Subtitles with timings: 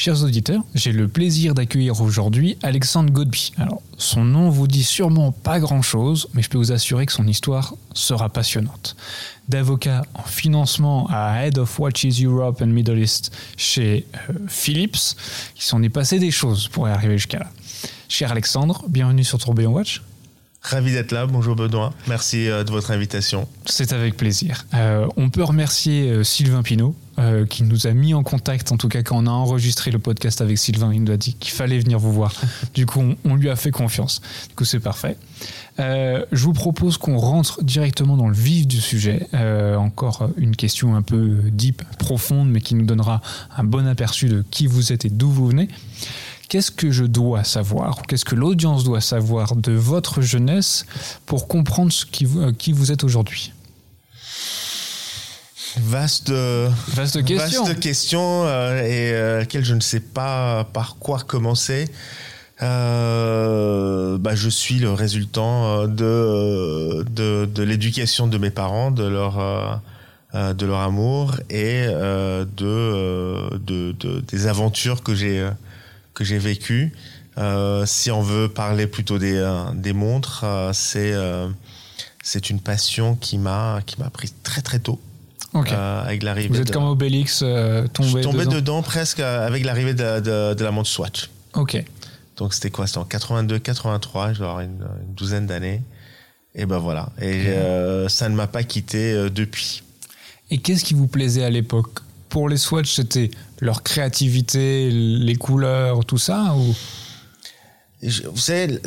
[0.00, 3.52] Chers auditeurs, j'ai le plaisir d'accueillir aujourd'hui Alexandre Godby.
[3.58, 7.26] Alors, son nom vous dit sûrement pas grand-chose, mais je peux vous assurer que son
[7.26, 8.94] histoire sera passionnante.
[9.48, 15.16] D'avocat en financement à Head of Watches Europe and Middle East chez euh, Philips,
[15.56, 17.50] il s'en est passé des choses pour y arriver jusqu'à là.
[18.08, 20.02] Cher Alexandre, bienvenue sur Tourbillon Watch.
[20.60, 21.26] Ravi d'être là.
[21.26, 21.94] Bonjour Benoît.
[22.08, 23.48] Merci euh, de votre invitation.
[23.64, 24.66] C'est avec plaisir.
[24.74, 26.94] Euh, on peut remercier euh, Sylvain Pinault,
[27.50, 30.40] qui nous a mis en contact, en tout cas quand on a enregistré le podcast
[30.40, 32.32] avec Sylvain, il nous a dit qu'il fallait venir vous voir.
[32.74, 34.20] Du coup, on, lui a fait confiance.
[34.48, 35.16] Du coup, c'est parfait.
[35.78, 39.26] je vous propose qu'on rentre directement dans le vif du sujet.
[39.76, 43.20] encore une question un peu deep, profonde, mais qui nous donnera
[43.56, 45.68] un bon aperçu de qui vous êtes et d'où vous venez
[46.48, 50.86] qu'est-ce que je dois savoir, qu'est-ce que l'audience doit savoir de votre jeunesse
[51.26, 53.52] pour comprendre ce qui, vous, euh, qui vous êtes aujourd'hui?
[55.76, 61.20] Vaste, vaste question, vaste question euh, et euh, laquelle je ne sais pas par quoi
[61.20, 61.88] commencer.
[62.60, 62.66] bah,
[64.34, 69.80] je suis le résultant de, de, de l'éducation de mes parents, de leur,
[70.34, 72.44] de leur amour et de,
[73.58, 75.48] de, de, des aventures que j'ai
[76.18, 76.92] que j'ai vécu.
[77.38, 81.14] Euh, si on veut parler plutôt des, euh, des montres, euh, c'est
[82.22, 85.00] c'est une passion qui m'a qui m'a pris très très tôt.
[85.54, 86.48] avec l'arrivée.
[86.48, 88.82] Vous êtes comme Obélix tombé, Je tombé dedans.
[88.82, 91.30] presque avec l'arrivée de, de, la montre Swatch.
[91.54, 91.82] Ok.
[92.36, 92.86] Donc c'était quoi?
[92.86, 95.82] C'était en 82, 83, genre une, une douzaine d'années.
[96.54, 97.10] Et ben voilà.
[97.22, 97.44] Et
[98.08, 99.84] ça ne m'a pas quitté depuis.
[100.50, 102.00] Et qu'est-ce qui vous plaisait à l'époque?
[102.28, 106.74] Pour les Swatch, c'était leur créativité, les couleurs, tout ça ou?
[108.00, 108.78] Vous savez,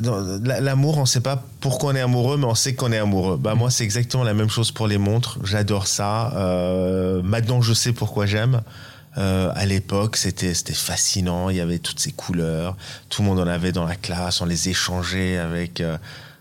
[0.46, 3.36] l'amour, on ne sait pas pourquoi on est amoureux, mais on sait qu'on est amoureux.
[3.36, 5.38] Bah, moi, c'est exactement la même chose pour les montres.
[5.44, 6.32] J'adore ça.
[6.36, 8.62] Euh, maintenant, je sais pourquoi j'aime.
[9.18, 11.50] Euh, à l'époque, c'était c'était fascinant.
[11.50, 12.78] Il y avait toutes ces couleurs.
[13.10, 14.40] Tout le monde en avait dans la classe.
[14.40, 15.98] On les échangeait avec euh,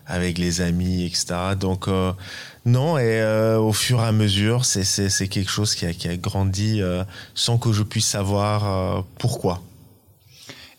[0.07, 1.55] avec les amis, etc.
[1.59, 2.11] Donc euh,
[2.65, 6.17] non, et euh, au fur et à mesure, c'est quelque chose qui a, qui a
[6.17, 7.03] grandi euh,
[7.33, 9.61] sans que je puisse savoir pourquoi.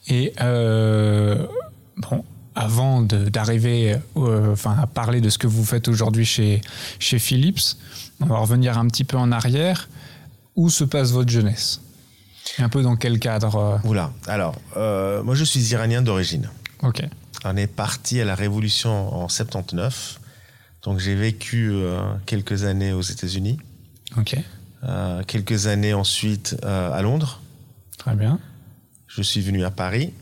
[0.09, 2.25] Et bon,
[2.55, 6.61] avant d'arriver enfin, à parler de ce que vous faites aujourd'hui chez,
[6.99, 7.77] chez Philips,
[8.21, 9.89] on va revenir un petit peu en arrière.
[10.55, 11.81] Où se passe votre jeunesse?
[12.59, 16.51] Un peu dans quel cadre Oula, alors, moi je suis iranien d'origine.
[16.83, 17.03] Ok.
[17.45, 20.21] On est parti à la Révolution en 79.
[20.83, 23.59] Donc j'ai vécu euh, quelques années aux États-Unis.
[24.17, 24.37] Ok.
[24.85, 27.41] Euh, quelques années ensuite euh, à Londres.
[27.99, 28.39] Très bien.
[29.07, 30.13] Je suis venu à Paris.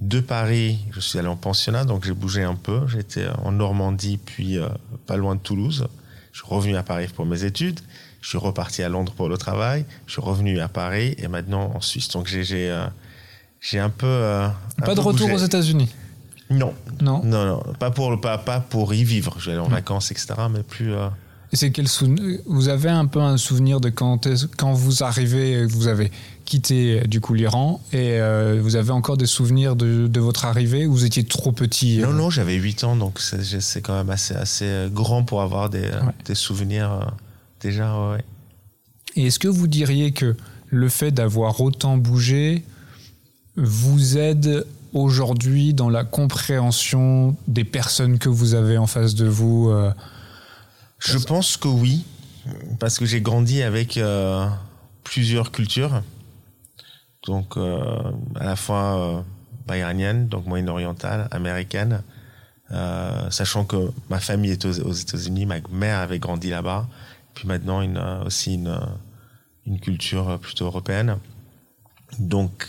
[0.00, 2.86] De Paris, je suis allé en pensionnat, donc j'ai bougé un peu.
[2.88, 4.58] J'étais en Normandie, puis
[5.06, 5.86] pas loin de Toulouse.
[6.32, 7.80] Je suis revenu à Paris pour mes études.
[8.20, 9.86] Je suis reparti à Londres pour le travail.
[10.06, 12.08] Je suis revenu à Paris et maintenant en Suisse.
[12.08, 12.42] Donc j'ai
[13.60, 14.48] j'ai un peu.
[14.84, 15.88] pas de retour aux États-Unis.
[16.50, 16.74] Non.
[17.00, 17.22] Non.
[17.24, 17.62] Non, non.
[17.78, 19.36] Pas pour, pas, pas pour y vivre.
[19.38, 20.34] Je vais aller en vacances, etc.
[20.50, 20.92] Mais plus.
[20.92, 21.08] Euh,
[21.52, 25.64] Et c'est quel souvenir Vous avez un peu un souvenir de quand, quand vous arrivez,
[25.64, 26.10] vous avez
[26.44, 30.84] quitté du coup l'Iran et euh, vous avez encore des souvenirs de, de, votre arrivée
[30.86, 32.12] Vous étiez trop petit Non, euh?
[32.12, 35.90] non, j'avais 8 ans, donc c'est quand même assez, assez grand pour avoir des,
[36.26, 37.10] des souvenirs
[37.62, 38.10] déjà.
[38.10, 38.22] Ouais.
[39.16, 40.36] Et est-ce que vous diriez que
[40.68, 42.64] le fait d'avoir autant bougé
[43.56, 49.68] vous aide aujourd'hui dans la compréhension des personnes que vous avez en face de vous
[49.68, 49.92] euh,
[50.98, 52.04] Je pense que oui,
[52.78, 54.46] parce que j'ai grandi avec euh,
[55.02, 56.02] plusieurs cultures,
[57.26, 59.24] donc euh, à la fois
[59.68, 62.02] iranienne, donc moyen-orientale, américaine,
[63.30, 66.86] sachant que ma famille est aux, États-Unis, ma mère avait grandi là-bas,
[67.34, 68.78] puis maintenant une, aussi une,
[69.66, 71.18] une culture plutôt européenne.
[72.18, 72.68] Donc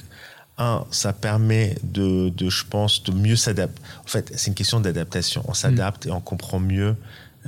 [0.58, 3.82] un, ça permet de, de je pense, de mieux s'adapter.
[4.04, 5.44] En fait, c'est une question d'adaptation.
[5.48, 6.96] On s'adapte et on comprend mieux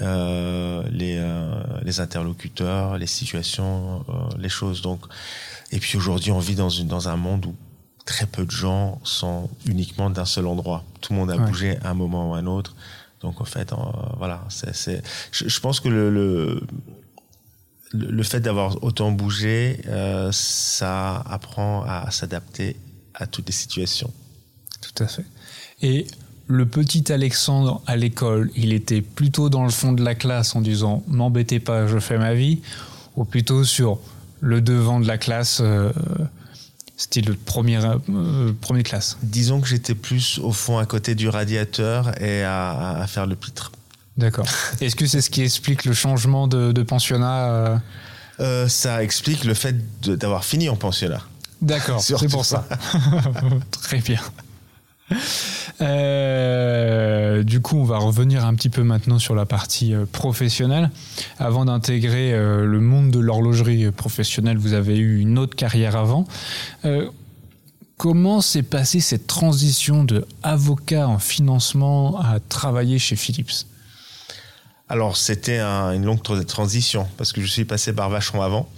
[0.02, 4.82] euh, les, euh, les interlocuteurs, les situations, euh, les choses.
[4.82, 5.02] Donc,
[5.72, 7.56] et puis aujourd'hui, on vit dans, une, dans un monde où
[8.06, 10.84] très peu de gens sont uniquement d'un seul endroit.
[11.02, 12.76] Tout le monde a bougé à un moment ou à un autre.
[13.22, 13.74] Donc en fait,
[14.18, 15.02] voilà, c'est,
[15.32, 16.62] je, je, pense que le, le,
[17.92, 22.76] le fait d'avoir autant bougé, euh, ça apprend à s'adapter
[23.18, 24.12] à toutes les situations.
[24.82, 25.26] Tout à fait.
[25.82, 26.08] Et
[26.48, 30.62] le petit Alexandre à l'école, il était plutôt dans le fond de la classe en
[30.62, 32.62] disant m'embêtez pas, je fais ma vie,
[33.16, 34.00] ou plutôt sur
[34.40, 35.92] le devant de la classe, euh,
[36.96, 39.18] c'était le premier, euh, premier classe.
[39.24, 43.72] Disons que j'étais plus au fond à côté du radiateur et à, faire le pitre.
[44.16, 44.48] D'accord.
[44.82, 47.80] Est-ce que c'est ce qui explique le changement de, pensionnat
[48.40, 48.68] euh?
[48.68, 51.22] Ça explique le fait d'avoir fini en pensionnat.
[51.62, 52.68] D'accord, c'est pour ça.
[53.72, 54.20] Très bien.
[55.82, 60.90] Euh, du coup, on va revenir un petit peu maintenant sur la partie euh, professionnelle.
[61.38, 66.26] Avant d'intégrer euh, le monde de l'horlogerie professionnelle, vous avez eu une autre carrière avant.
[67.98, 73.66] comment s'est passée cette transition de avocat en financement à travailler chez Philips?
[74.90, 78.70] Alors, c'était une longue transition parce que je suis passé par Vacheron avant.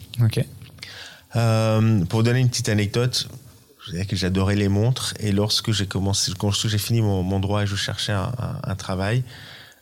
[1.35, 2.07] Ok.
[2.09, 3.29] pour donner une petite anecdote,
[4.11, 8.13] j'adorais les montres et lorsque j'ai commencé, quand j'ai fini mon, droit et je cherchais
[8.13, 9.23] un, travail,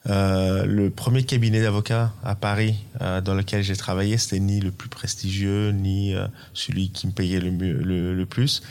[0.10, 4.72] euh, le premier cabinet d'avocats à Paris euh, dans lequel j'ai travaillé, c'était ni le
[4.72, 8.62] plus prestigieux ni euh, celui qui me payait le plus.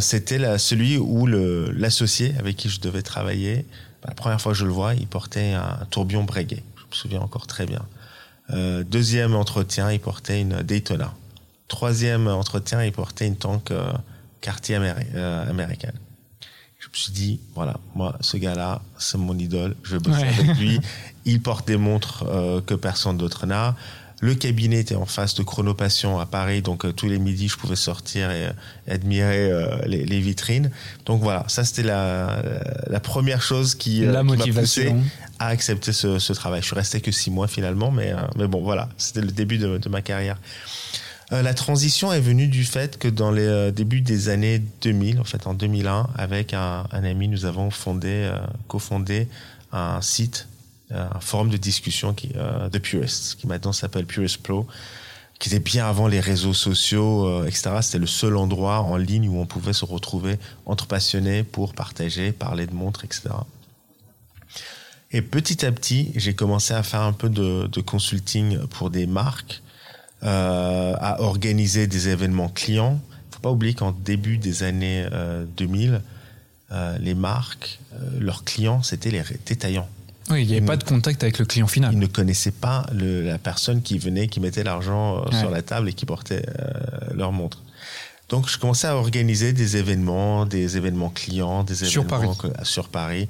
[0.00, 3.64] c'était celui où l'associé avec qui je devais travailler,
[4.02, 6.62] bah, la première fois que je le vois, il portait un, tourbillon Breguet.
[6.76, 7.82] Je me souviens encore très bien.
[8.84, 11.14] deuxième entretien, il portait une Daytona
[11.68, 13.92] troisième entretien, il portait une tank euh,
[14.40, 15.98] quartier euh, américaine.
[16.78, 20.56] Je me suis dit, voilà, moi, ce gars-là, c'est mon idole, je vais bosser avec
[20.56, 20.80] lui.
[21.24, 23.74] Il porte des montres euh, que personne d'autre n'a.
[24.20, 27.76] Le cabinet était en face de Chronopassion à Paris, donc tous les midis, je pouvais
[27.76, 28.48] sortir et,
[28.88, 29.50] admirer
[29.84, 30.70] les, vitrines.
[31.04, 34.94] Donc voilà, ça c'était la, première chose qui, la m'a poussé
[35.38, 36.62] à accepter ce, travail.
[36.62, 39.76] Je suis resté que six mois finalement, mais, mais bon, voilà, c'était le début de,
[39.76, 40.38] de ma carrière.
[41.32, 45.20] Euh, la transition est venue du fait que dans les euh, débuts des années 2000,
[45.20, 48.38] en fait en 2001, avec un, ami, nous avons fondé, euh,
[48.68, 49.26] cofondé
[49.72, 50.48] un site,
[50.92, 54.68] un forum de discussion qui, de Purist, qui maintenant s'appelle Purist Pro,
[55.40, 57.70] qui était bien avant les réseaux sociaux, etc.
[57.82, 62.30] C'était le seul endroit en ligne où on pouvait se retrouver entre passionnés pour partager,
[62.30, 63.30] parler de montres, etc.
[65.10, 69.08] Et petit à petit, j'ai commencé à faire un peu de, de consulting pour des
[69.08, 69.60] marques
[70.26, 73.00] à organiser des événements clients.
[73.30, 75.06] Il faut pas oublier qu'en début des années
[75.56, 75.98] 2000, euh,
[76.72, 77.78] euh, les marques,
[78.18, 79.88] leurs clients, c'était les détaillants.
[80.30, 81.92] Oui, il n'y avait pas de contact avec le client final.
[81.92, 85.88] Ils ne connaissaient pas le, la personne qui venait, qui mettait l'argent sur la table
[85.88, 86.44] et qui portait
[87.14, 87.62] leur montre.
[88.28, 92.52] Donc, je commençais à organiser des événements, des événements clients, des sur événements Paris.
[92.64, 93.28] sur Paris,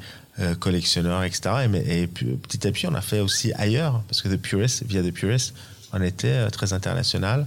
[0.59, 1.69] collectionneurs, etc.
[1.87, 5.03] Et, et, petit à petit, on a fait aussi ailleurs, parce que The Purist, via
[5.03, 5.53] The Purist,
[5.97, 7.47] on était euh, très international.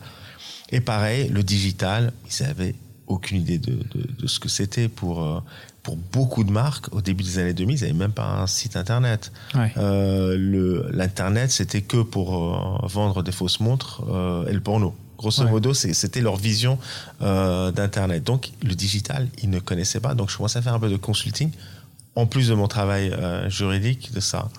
[0.72, 2.76] Et pareil, le digital, ils n'avaient
[3.08, 3.80] aucune idée de,
[4.28, 5.40] ce que c'était pour, euh,
[5.82, 6.94] pour beaucoup de marques.
[6.94, 9.32] Au début des années 2000, ils n'avaient même pas un site internet.
[9.78, 14.04] Euh, L'internet, c'était que pour vendre des fausses montres
[14.48, 14.96] et le porno.
[15.18, 16.78] Grosso modo, c'était leur vision
[17.20, 18.24] d'internet.
[18.24, 20.14] Donc, le digital, ils ne connaissaient pas.
[20.14, 21.50] Donc, je commençais à faire un peu de consulting,
[22.16, 23.12] en plus de mon travail
[23.50, 24.50] juridique, de ça.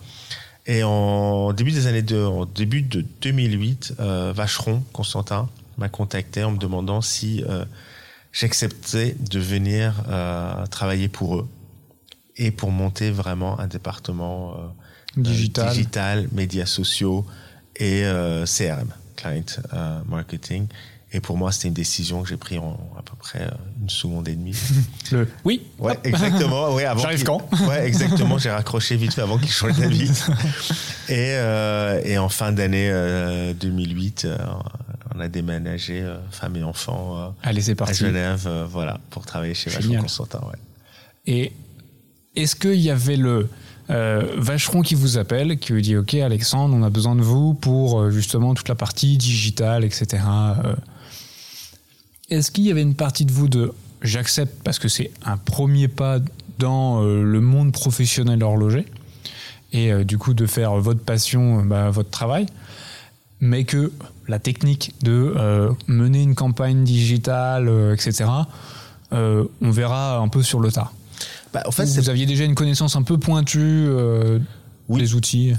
[0.66, 5.48] Et en début des années de, en début de 2008, euh, Vacheron, Constantin,
[5.78, 7.64] m'a contacté en me demandant si euh,
[8.32, 11.48] j'acceptais de venir euh, travailler pour eux
[12.36, 14.54] et pour monter vraiment un département
[15.16, 15.70] digital.
[15.70, 17.26] digital, médias sociaux
[17.76, 18.02] et
[18.46, 19.44] CRM, client
[20.06, 20.66] marketing.
[21.12, 23.50] Et pour moi, c'était une décision que j'ai prise en à peu près euh,
[23.82, 24.56] une seconde et demie.
[25.12, 25.66] Le oui.
[25.78, 26.72] Ouais, exactement.
[26.72, 27.48] Ouais, avant J'arrive quand?
[27.66, 28.38] Ouais, exactement.
[28.38, 30.08] J'ai raccroché vite fait avant qu'il change d'avis.
[31.08, 32.92] et, euh, et en fin d'année
[33.58, 34.38] 2008, euh,
[35.14, 38.04] on a déménagé, femme et enfants, Allez, c'est parti.
[38.04, 40.40] à Genève, voilà, pour travailler chez Vacheron Constantin.
[40.46, 40.58] Ouais.
[41.26, 41.52] Et
[42.36, 43.48] est-ce qu'il y avait le
[43.88, 48.12] Vacheron qui vous appelle, qui vous dit Ok, Alexandre, on a besoin de vous pour
[48.12, 50.20] justement toute la partie digitale, etc
[52.30, 53.72] est-ce qu'il y avait une partie de vous de
[54.02, 56.18] j'accepte parce que c'est un premier pas
[56.58, 58.86] dans euh, le monde professionnel horloger
[59.72, 62.46] et euh, du coup de faire votre passion, bah, votre travail,
[63.40, 63.92] mais que
[64.28, 68.26] la technique de euh, mener une campagne digitale, etc.,
[69.12, 70.92] on verra un peu sur le tas.
[71.52, 73.88] Bah, en fait, vous aviez déjà une connaissance un peu pointue
[74.88, 75.00] oui.
[75.00, 75.52] des outils?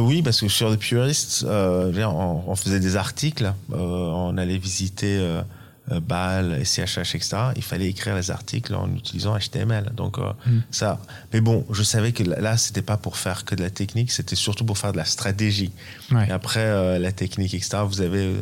[0.00, 5.42] Oui, parce que sur The Purist, on, faisait des articles, on allait visiter euh,
[5.88, 9.90] BAL, SCHH, etc., il fallait écrire les articles en utilisant HTML.
[9.94, 10.60] Donc euh, mm.
[10.70, 11.00] ça.
[11.32, 14.36] Mais bon, je savais que là, c'était pas pour faire que de la technique, c'était
[14.36, 15.72] surtout pour faire de la stratégie.
[16.12, 18.34] Et après euh, la technique, etc., vous avez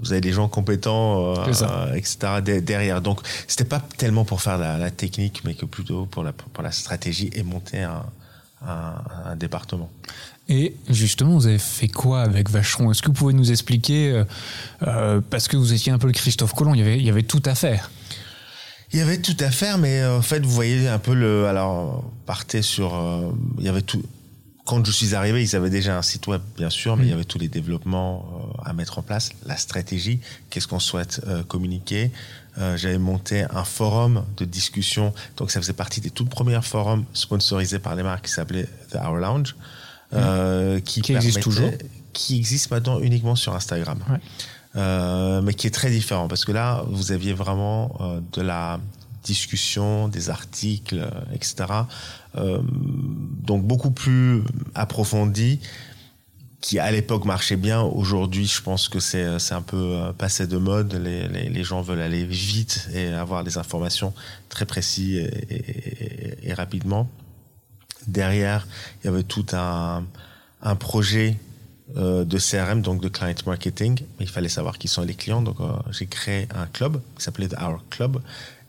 [0.00, 1.34] vous avez des gens compétents,
[1.94, 2.42] etc.
[2.42, 3.00] derrière.
[3.00, 6.62] Donc c'était pas tellement pour faire la, la, technique, mais que plutôt pour la pour
[6.62, 8.04] la stratégie et monter un,
[8.66, 9.90] un, un département.
[10.54, 12.90] Et justement, vous avez fait quoi avec Vacheron?
[12.90, 14.24] Est-ce que vous pouvez nous expliquer, euh,
[14.86, 17.08] euh, parce que vous étiez un peu le Christophe Colomb, il y avait, il y
[17.08, 17.90] avait tout à faire
[18.94, 21.46] il y avait tout à faire, mais euh, en fait, vous voyez un peu le.
[21.46, 22.92] Alors, partez sur.
[23.58, 24.02] il y avait tout.
[24.66, 27.06] quand je suis arrivé, ils avaient déjà un site web, bien sûr, mais Mm.
[27.06, 31.22] il y avait tous les développements à mettre en place, la stratégie, qu'est-ce qu'on souhaite
[31.26, 32.10] euh, communiquer.
[32.58, 37.06] Euh, J'avais monté un forum de discussion, donc ça faisait partie des tout premiers forums
[37.14, 39.56] sponsorisés par les marques qui s'appelait The Hour Lounge,
[40.14, 41.00] euh, qui.
[41.02, 41.70] Qui existe toujours.
[42.12, 43.98] Qui existe maintenant uniquement sur Instagram.
[44.10, 44.18] Ouais.
[44.76, 48.80] Euh, mais qui est très différent parce que là, vous aviez vraiment euh, de la
[49.22, 51.66] discussion, des articles, etc.
[52.34, 54.42] Donc beaucoup plus
[54.74, 55.60] approfondi,
[56.60, 57.82] qui à l'époque marchait bien.
[57.82, 60.94] Aujourd'hui, je pense que c'est un peu passé de mode.
[60.94, 64.12] Les, les, les gens veulent aller vite et avoir des informations
[64.48, 67.08] très précises et, et- et rapidement.
[68.06, 68.66] Derrière,
[69.02, 70.04] il y avait tout un,
[70.78, 71.36] projet
[71.96, 74.00] euh, de CRM, donc de client marketing.
[74.20, 75.42] Il fallait savoir qui sont les clients.
[75.42, 78.20] Donc, euh, j'ai créé un club qui s'appelait Our Club,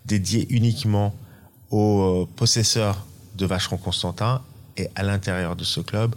[0.06, 1.16] dédié uniquement
[1.72, 4.42] aux euh, possesseurs de Vacheron Constantin.
[4.78, 6.16] Et à l'intérieur de ce club,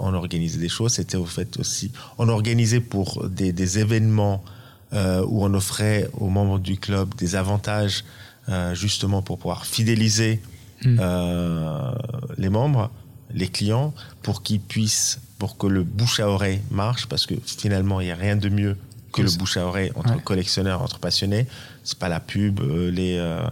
[0.00, 0.94] on, organisait des choses.
[0.94, 4.42] C'était au fait aussi, on organisait pour des, événements
[4.92, 8.04] où on offrait aux membres du club des avantages,
[8.72, 10.40] justement pour pouvoir fidéliser
[10.84, 10.98] Mm.
[11.00, 11.92] euh,
[12.38, 12.90] les membres,
[13.34, 18.00] les clients, pour qu'ils puissent, pour que le bouche à oreille marche, parce que finalement,
[18.00, 18.76] il n'y a rien de mieux
[19.12, 20.22] que le bouche à oreille entre Ouais.
[20.22, 21.46] collectionneurs, entre passionnés.
[21.84, 23.42] C'est pas la pub, euh, les euh,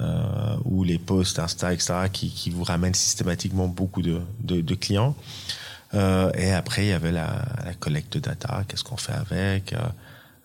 [0.00, 4.74] euh, ou les posts Insta, etc., qui, qui vous ramènent systématiquement beaucoup de, de, de
[4.74, 5.16] clients.
[5.94, 9.72] Euh, et après, il y avait la, la collecte de data, qu'est-ce qu'on fait avec,
[9.72, 9.78] euh,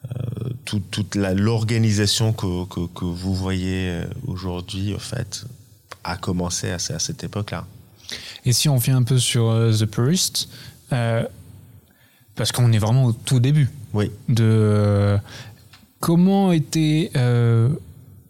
[0.05, 5.45] euh, tout- toute la- l'organisation que, que, que vous voyez aujourd'hui, au fait,
[6.03, 7.65] a commencé à, ce- à cette époque-là.
[8.45, 10.49] Et si on vient un peu sur euh, The Purist,
[10.91, 11.23] euh,
[12.35, 14.11] parce qu'on est vraiment au tout début Oui.
[14.29, 15.17] de euh,
[15.99, 17.11] comment étaient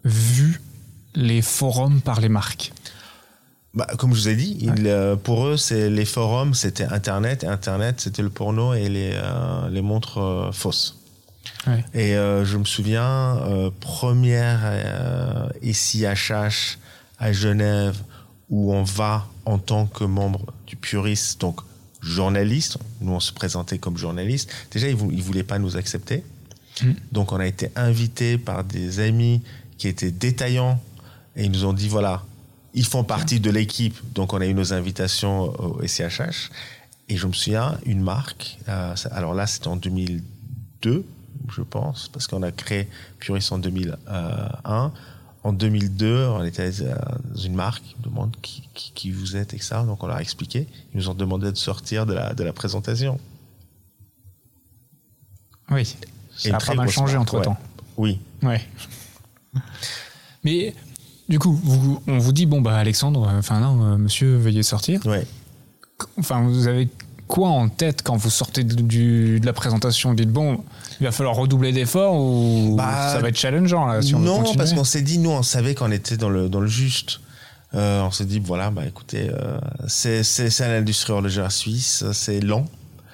[0.04, 0.60] vus
[1.14, 2.72] les forums par les marques?
[3.74, 7.42] Bah, comme je vous ai dit, il, pour eux, c'est les forums, c'était Internet.
[7.42, 9.20] Et Internet, c'était le porno et les,
[9.70, 10.96] les montres fausses.
[11.66, 11.84] Ouais.
[11.92, 13.40] Et je me souviens,
[13.80, 14.60] première
[15.62, 16.78] SIHH
[17.18, 18.02] à Genève,
[18.50, 21.60] où on va en tant que membre du Puriste, donc
[22.00, 22.78] journaliste.
[23.00, 24.50] Nous, on se présentait comme journaliste.
[24.70, 26.22] Déjà, ils ne voulaient pas nous accepter.
[26.82, 26.92] Mm.
[27.12, 29.42] Donc, on a été invités par des amis
[29.78, 30.80] qui étaient détaillants
[31.36, 32.22] et ils nous ont dit voilà,
[32.74, 33.96] ils font partie de l'équipe.
[34.14, 36.50] Donc, on a eu nos invitations au SIHH.
[37.08, 41.04] Et je me souviens, une marque, euh, alors là, c'était en 2002,
[41.54, 44.92] je pense, parce qu'on a créé Puris en 2001.
[45.44, 49.52] En 2002, on était dans une marque, ils nous demandent qui, qui, qui vous êtes,
[49.54, 49.76] etc.
[49.86, 50.66] Donc on leur a expliqué.
[50.94, 53.20] Ils nous ont demandé de sortir de la, de la présentation.
[55.70, 55.96] Oui,
[56.44, 57.56] Et ça a très pas mal changé entre temps.
[57.96, 58.18] Oui.
[58.42, 58.60] Ouais.
[60.44, 60.74] Mais
[61.28, 64.62] du coup, vous- on vous dit bon bah Alexandre, euh, enfin non, euh, monsieur, veuillez
[64.62, 65.04] sortir.
[65.06, 65.26] Ouais.
[66.18, 66.88] Enfin, vous avez
[67.28, 70.10] quoi en tête quand vous sortez du- de la présentation?
[70.10, 70.64] Vous dites bon,
[71.00, 74.42] il va falloir redoubler d'efforts ou Bah, ça va être challengeant là si on non,
[74.56, 77.20] parce qu'on s'est dit, nous, on savait qu'on était dans le, dans le juste.
[77.74, 79.58] Euh, on s'est dit, voilà, bah écoutez, euh,
[79.88, 82.66] c'est c'est- c'est l'industrie horlogère suisse, c'est lent.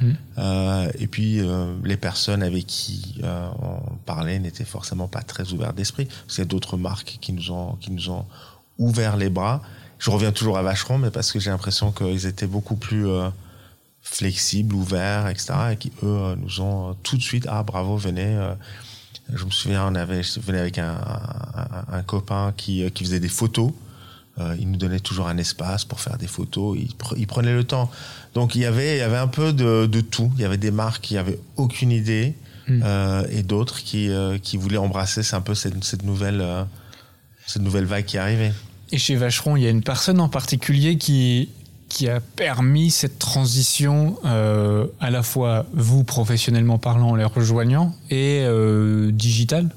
[0.03, 0.11] Mm.
[0.39, 1.41] Euh, et puis,
[1.85, 3.21] les personnes avec qui
[3.63, 6.05] on parlait n'étaient forcément pas très ouvertes d'esprit.
[6.07, 8.25] Parce qu'il y a d'autres marques qui nous, ont, qui nous ont
[8.79, 9.63] ouvert les bras.
[9.99, 13.07] Je reviens toujours à Vacheron, mais parce que j'ai l'impression qu'ils étaient beaucoup plus
[14.03, 15.53] flexibles, ouverts, etc.
[15.73, 18.25] Et qui, eux, euh, nous ont euh, tout de suite, ah bravo, venez.
[18.37, 18.55] euh,
[19.33, 23.21] je me souviens, on avait, je venais avec un, un, un copain qui, qui faisait
[23.21, 23.71] des photos.
[24.39, 26.77] Euh, il nous donnait toujours un espace pour faire des photos.
[26.81, 27.91] Il, pre- il prenait le temps.
[28.35, 30.33] Donc il y avait, il y avait un peu de, de tout.
[30.37, 32.35] Il y avait des marques qui avaient aucune idée
[32.69, 32.83] Mm.
[32.85, 36.45] euh, et d'autres qui, euh, qui voulaient embrasser c'est un peu cette, cette nouvelle,
[37.47, 38.53] cette nouvelle vague qui arrivait.
[38.93, 41.49] Et chez Vacheron, il y a une personne en particulier qui,
[41.91, 47.95] qui a permis cette transition, euh, à la fois vous, professionnellement parlant, en les rejoignant,
[48.09, 49.69] et euh, digital?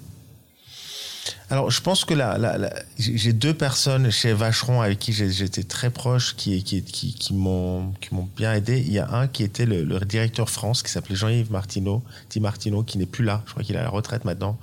[1.49, 5.63] Alors, je pense que là, là, là, j'ai deux personnes chez Vacheron avec qui j'étais
[5.63, 7.93] très proche, qui, qui, qui, qui m'ont
[8.37, 8.79] bien aidé.
[8.79, 12.39] Il y a un qui était le, le directeur France, qui s'appelait Jean-Yves Martineau, Di
[12.39, 13.41] Martino, qui n'est plus là.
[13.45, 14.57] Je crois qu'il est à la retraite maintenant.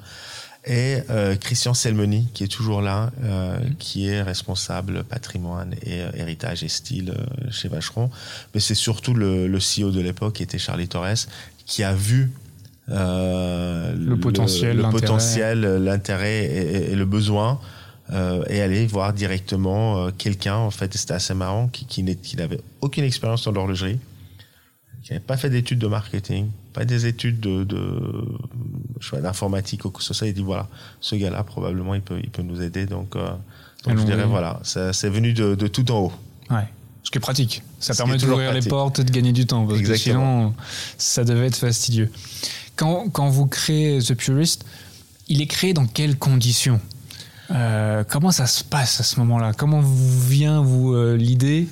[0.66, 6.10] Et euh, Christian Selmeny, qui est toujours là, euh, qui est responsable patrimoine et euh,
[6.14, 7.14] héritage et style
[7.50, 8.10] chez Vacheron.
[8.54, 11.26] Mais c'est surtout le, le CEO de l'époque, qui était Charlie Torres,
[11.64, 12.30] qui a vu
[12.88, 15.00] Le potentiel, le l'intérêt.
[15.00, 17.58] potentiel, l'intérêt et, et- et le besoin
[18.48, 22.02] et aller voir directement quelqu'un en fait c'était assez marrant qui, qui
[22.36, 24.00] n'avait aucune expérience dans l'horlogerie
[25.04, 28.00] qui n'avait pas fait d'études de marketing pas des études de, de
[29.00, 30.68] je sais pas, d'informatique ou que ce soit il dit voilà
[31.00, 33.30] ce gars là probablement il peut il peut nous aider donc, euh,
[33.84, 36.12] donc je dirais voilà c'est venu de, de tout en haut
[36.50, 36.68] Ouais.
[37.04, 37.62] Ce qui est pratique.
[37.78, 39.64] Ça Ce permet d'ouvrir les portes et de gagner du temps.
[39.66, 40.50] Parce que Exactement.
[40.50, 40.54] sinon,
[40.98, 42.10] ça devait être fastidieux.
[42.76, 44.64] Quand, quand vous créez The Purist,
[45.28, 46.80] il est créé dans quelles conditions?
[47.52, 49.52] Euh, Comment ça se passe à ce moment-là?
[49.54, 51.68] Comment vous vient vous euh, l'idée?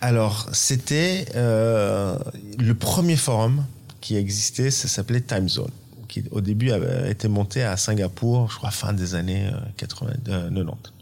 [0.00, 3.64] Alors, c'était le premier forum
[4.02, 5.70] qui existait, ça s'appelait Time Zone,
[6.08, 10.12] qui au début avait été monté à Singapour, je crois fin des années euh, 80,
[10.28, 10.92] euh, 90.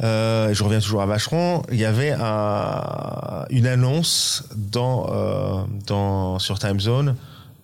[0.00, 1.64] Euh, je reviens toujours à Vacheron.
[1.72, 4.44] Il y avait un- une annonce
[4.76, 7.16] euh, sur Time Zone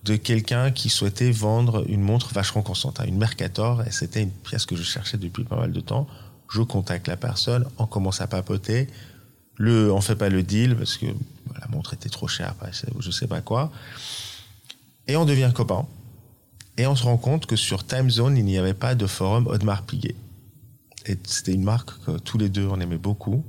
[0.03, 4.65] de quelqu'un qui souhaitait vendre une montre Vacheron Constantin, une Mercator, et c'était une pièce
[4.65, 6.07] que je cherchais depuis pas mal de temps.
[6.49, 8.87] Je contacte la personne, on commence à papoter.
[9.57, 12.55] Le, on fait pas le deal parce que la montre était trop chère,
[12.99, 13.71] je sais pas quoi.
[15.07, 15.85] Et on devient copains.
[16.77, 19.47] Et on se rend compte que sur Time Zone, il n'y avait pas de forum
[19.47, 20.15] Audemars Piguet.
[21.05, 23.43] Et c'était une marque que tous les deux on aimait beaucoup.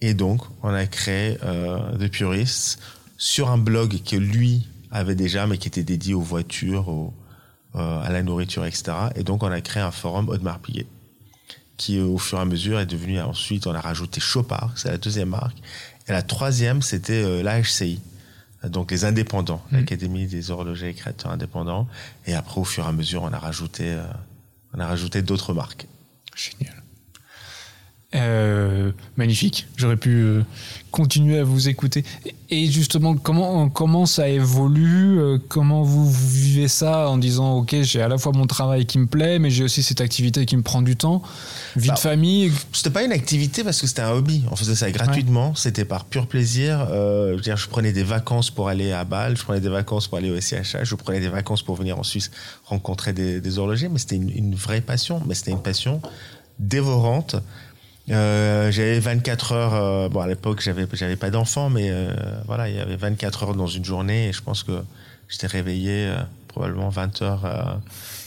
[0.00, 2.78] Et donc, on a créé euh, The Purists
[3.18, 7.12] sur un blog que lui avait déjà, mais qui était dédié aux voitures, aux,
[7.74, 8.92] euh, à la nourriture, etc.
[9.16, 10.86] Et donc, on a créé un forum Audemars Piguet
[11.76, 14.98] qui, au fur et à mesure, est devenu ensuite, on a rajouté Chopard, c'est la
[14.98, 15.56] deuxième marque.
[16.08, 18.00] Et la troisième, c'était euh, l'AHCI,
[18.64, 19.78] donc les indépendants, Mhm.
[19.80, 21.86] l'Académie des horlogers et créateurs indépendants.
[22.26, 24.02] Et après, au fur et à mesure, on a rajouté, euh,
[24.74, 25.86] on a rajouté d'autres marques.
[26.34, 26.75] Génial.
[28.16, 29.66] Euh, magnifique.
[29.76, 30.42] J'aurais pu euh,
[30.90, 32.04] continuer à vous écouter.
[32.48, 37.76] Et justement, comment, comment ça évolue euh, Comment vous, vous vivez ça en disant Ok,
[37.82, 40.56] j'ai à la fois mon travail qui me plaît, mais j'ai aussi cette activité qui
[40.56, 41.22] me prend du temps
[41.76, 44.44] Vie Bah, de famille C'était pas une activité parce que c'était un hobby.
[44.50, 45.54] On faisait ça gratuitement.
[45.54, 46.86] C'était par pur plaisir.
[46.88, 49.36] Je, veux dire, je prenais des vacances pour aller à Bâle.
[49.36, 50.84] Je prenais des vacances pour aller au SCHH.
[50.84, 52.30] Je prenais des vacances pour venir en Suisse
[52.64, 53.88] rencontrer des, des horlogers.
[53.88, 55.20] Mais c'était une, une vraie passion.
[55.26, 56.00] Mais c'était une passion
[56.58, 57.36] dévorante.
[58.10, 59.74] Euh, j'avais 24 heures.
[59.74, 62.08] euh, bon, à l'époque, j'avais j'avais pas d'enfant, mais euh,
[62.46, 64.82] voilà, il y avait 24 heures dans une journée et je pense que
[65.28, 66.12] j'étais réveillé
[66.48, 67.80] probablement 20 heures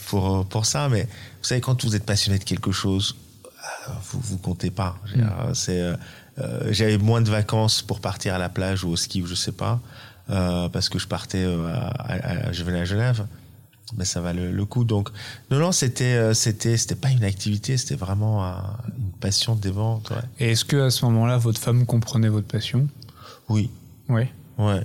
[0.08, 0.88] pour pour ça.
[0.90, 1.08] Mais vous
[1.44, 3.16] savez, quand vous êtes passionné de quelque chose,
[4.12, 4.96] vous vous comptez pas.
[5.14, 5.82] Dire, C'est
[6.70, 9.52] j'avais moins de vacances pour partir à la plage ou au ski ou je sais
[9.52, 9.80] pas
[10.26, 13.26] parce que je partais à, à- à- je venais à Genève
[13.98, 15.08] mais ça va le, le coup donc
[15.50, 20.10] non non c'était c'était c'était pas une activité c'était vraiment un- une passion des ventes
[20.10, 20.16] ouais.
[20.40, 22.88] Et est-ce que à ce moment-là, votre femme comprenait votre passion?
[23.48, 23.70] Oui
[24.08, 24.22] Oui.
[24.58, 24.82] ouais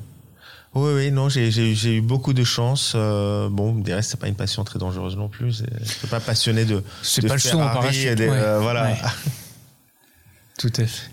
[0.78, 1.48] oui oui non j'ai
[1.96, 5.30] eu- beaucoup de chance euh, bon dirait que c'est pas une passion très dangereuse non
[5.30, 8.16] plus je suis pas passionné de C'est pas le saut en parachute.
[8.16, 8.36] des- ouais.
[8.38, 8.98] euh, voilà Ouais.
[10.60, 11.10] Tout à fait.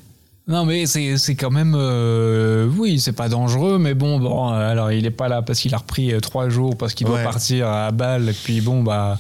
[0.49, 1.75] Non, mais c'est quand même.
[1.77, 5.73] euh, oui, c'est pas dangereux, mais bon, bon, alors il est pas là parce qu'il
[5.75, 7.25] a repris euh, trois jours, parce qu'il doit Ouais.
[7.25, 9.19] partir à Bâle, et puis bon, bah.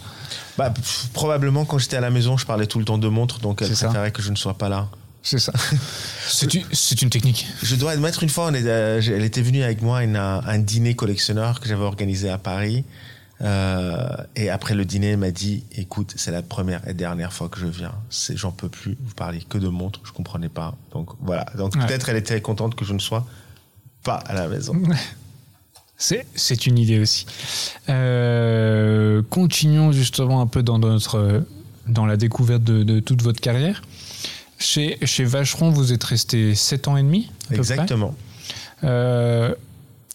[0.59, 3.38] Bah, pff, probablement quand j'étais à la maison, je parlais tout le temps de montre,
[3.41, 3.87] donc elle ça.
[3.87, 4.88] préférait que je ne sois pas là.
[5.23, 5.53] C'est ça.
[6.29, 7.47] c'est une, c'est une technique.
[7.62, 10.45] Je dois admettre une fois, on est, euh, elle était venue avec moi à un,
[10.45, 12.85] un dîner collectionneur que j'avais organisé à Paris.
[13.41, 17.49] Euh, et après le dîner, elle m'a dit "Écoute, c'est la première et dernière fois
[17.49, 17.93] que je viens.
[18.11, 18.97] C'est, j'en peux plus.
[19.05, 20.01] Vous parlez que de montres.
[20.05, 20.77] Je comprenais pas.
[20.93, 21.47] Donc voilà.
[21.57, 21.87] Donc Ouais.
[21.87, 23.27] peut-être elle était contente que je ne sois
[24.05, 24.75] pas à la maison.
[25.96, 27.26] C'est, une idée aussi.
[27.88, 31.44] Euh, continuons justement un peu dans notre
[31.87, 33.83] dans la découverte de, de toute votre carrière.
[34.59, 38.14] Chez, chez Vacheron, vous êtes resté 7 ans et demi à Exactement.
[38.85, 39.55] Euh,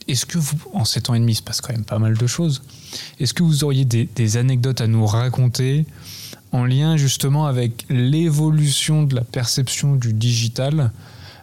[0.08, 2.18] Est-ce que vous, en 7 ans et demi, il se passe quand même pas mal
[2.18, 2.64] de choses.
[3.20, 5.86] Est-ce que vous auriez des, des anecdotes à nous raconter
[6.54, 10.92] en lien justement avec l'évolution de la perception du digital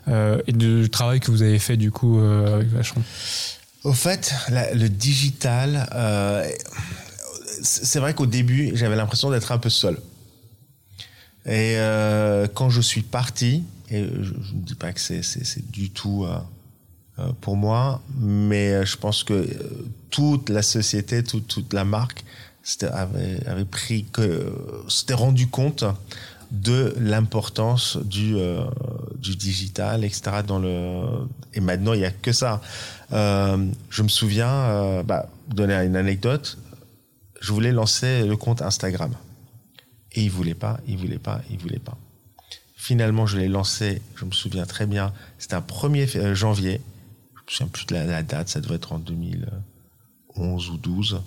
[0.08, 3.02] euh, et du travail que vous avez fait du coup avec Vacheron?
[3.84, 6.48] Au fait, le digital, euh,
[7.62, 9.98] c'est vrai qu'au début, j'avais l'impression d'être un peu seul.
[11.46, 16.24] Et euh, quand je suis parti, et je ne dis pas que c'est- du tout
[16.24, 19.46] euh, pour moi, mais je pense que
[20.08, 22.24] toute la société, toute, toute la marque
[22.90, 24.06] avait, avait pris
[24.88, 25.84] s'était rendu compte
[26.50, 28.64] de l'importance du euh,
[29.16, 30.42] du digital, etc.
[30.46, 32.60] Dans le et maintenant il y a que ça.
[33.12, 36.58] Euh, je me souviens, euh, bah, donner une anecdote.
[37.40, 39.12] Je voulais lancer le compte Instagram
[40.12, 41.96] et il voulait pas, il voulait pas, il voulait pas.
[42.76, 44.02] Finalement, je l'ai lancé.
[44.16, 45.12] Je me souviens très bien.
[45.38, 46.80] C'était un 1er f- euh, janvier.
[47.34, 48.48] Je me souviens plus de la, la date.
[48.48, 51.20] Ça devait être en 2011 ou 12.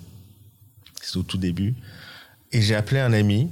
[1.02, 1.74] C'était au tout début.
[2.52, 3.50] Et j'ai appelé un ami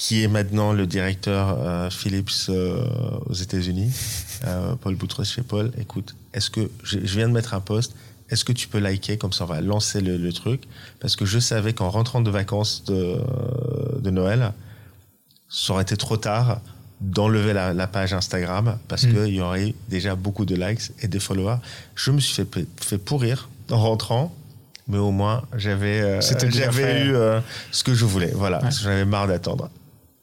[0.00, 2.82] qui est maintenant le directeur euh, Philips euh,
[3.26, 3.92] aux États-Unis,
[4.46, 5.70] euh, Paul Boutros chez Paul.
[5.78, 7.94] Écoute, est-ce que je, je viens de mettre un post
[8.30, 10.62] Est-ce que tu peux liker comme ça on va lancer le, le truc?
[11.00, 13.18] Parce que je savais qu'en rentrant de vacances de,
[14.00, 14.54] de Noël,
[15.50, 16.62] ça aurait été trop tard
[17.02, 19.12] d'enlever la, page Instagram parce mm.
[19.12, 21.58] qu'il y aurait déjà beaucoup de likes et de followers.
[21.94, 24.34] Je me suis fait, fait pourrir en rentrant,
[24.88, 28.32] mais au moins j'avais euh, j'avais eu euh, ce que je voulais.
[28.34, 29.68] Voilà, j'avais marre d'attendre.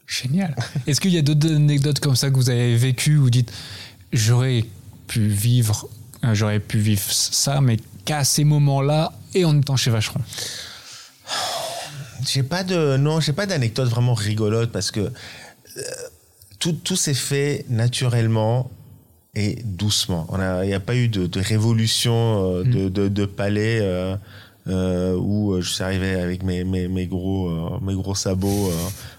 [0.08, 0.56] Génial.
[0.86, 3.52] Est-ce qu'il y a d'autres anecdotes comme ça que vous avez vécues où vous dites
[4.12, 4.64] j'aurais
[5.06, 5.88] pu vivre
[6.24, 10.20] euh, j'aurais pu vivre ça, mais qu'à ces moments-là et en étant chez Vacheron?
[12.26, 15.12] J'ai pas de non, j'ai pas d'anecdote vraiment rigolote parce que
[16.58, 18.70] tout, tout s'est fait naturellement
[19.34, 20.26] et doucement.
[20.62, 22.70] Il n'y a, pas eu de, de révolution euh, mm.
[22.70, 24.16] de, de, de, palais euh,
[24.68, 28.72] euh, où je suis arrivé avec mes, mes, mes gros, euh, mes gros sabots.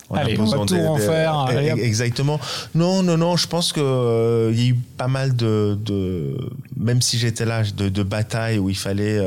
[0.10, 1.46] En Allez, on va tout en faire.
[1.78, 2.40] Exactement.
[2.76, 3.38] Non, non, non.
[3.38, 6.36] Je pense que il y a eu pas mal de, de
[6.78, 9.20] même si j'étais là, de, de batailles où il fallait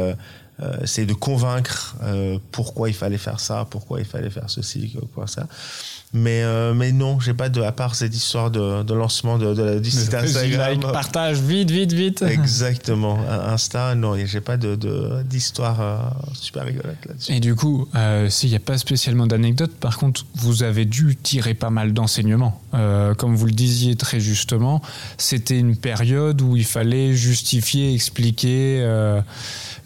[0.83, 1.97] essayer de convaincre
[2.51, 5.47] pourquoi il fallait faire ça, pourquoi il fallait faire ceci, quoi ça.
[6.14, 9.55] Mais, euh, mais non, j'ai pas de, à part cette histoire de, de lancement de,
[9.55, 10.59] de, du site Instagram.
[10.59, 12.22] Like, partage, vite, vite, vite.
[12.29, 13.18] Exactement.
[13.29, 14.77] Insta, non, j'ai pas de,
[15.22, 15.96] d'histoire euh,
[16.35, 17.33] super rigolote là-dessus.
[17.33, 21.16] Et du coup, euh, s'il n'y a pas spécialement d'anecdote, par contre, vous avez dû
[21.16, 22.61] tirer pas mal d'enseignements.
[22.75, 24.83] Euh, comme vous le disiez très justement,
[25.16, 28.81] c'était une période où il fallait justifier, expliquer.
[28.83, 29.22] Euh,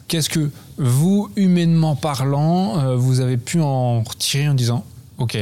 [0.09, 4.85] Qu'est-ce que vous, humainement parlant, vous avez pu en retirer en disant,
[5.19, 5.37] OK,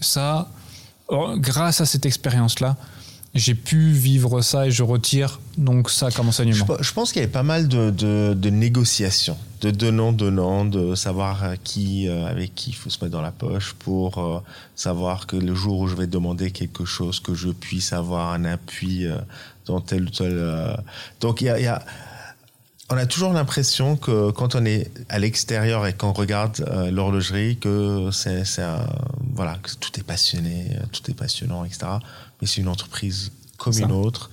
[0.00, 0.48] ça,
[1.38, 2.76] grâce à cette expérience-là,
[3.34, 6.66] j'ai pu vivre ça et je retire donc ça comme enseignement.
[6.80, 12.08] Je, pense qu'il y avait pas mal de, de, négociations, de donnant-donnant, de savoir qui,
[12.08, 14.40] euh, avec qui il faut se mettre dans la poche pour euh,
[14.74, 18.44] savoir que le jour où je vais demander quelque chose, que je puisse avoir un
[18.44, 19.16] appui euh,
[19.66, 20.76] dans tel ou tel.
[21.20, 21.82] donc il y a
[22.90, 27.56] on a toujours l'impression que quand on est à l'extérieur et qu'on regarde euh, l'horlogerie,
[27.56, 28.42] que c'est,
[29.34, 31.86] voilà, que tout est passionné, tout est passionnant, etc.
[32.40, 34.30] Mais c'est une entreprise comme une autre,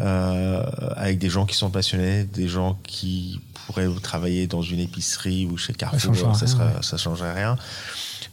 [0.00, 0.64] euh,
[0.96, 5.56] avec des gens qui sont passionnés, des gens qui pourraient travailler dans une épicerie ou
[5.56, 7.56] chez Carrefour, ça, ne ça changerait rien.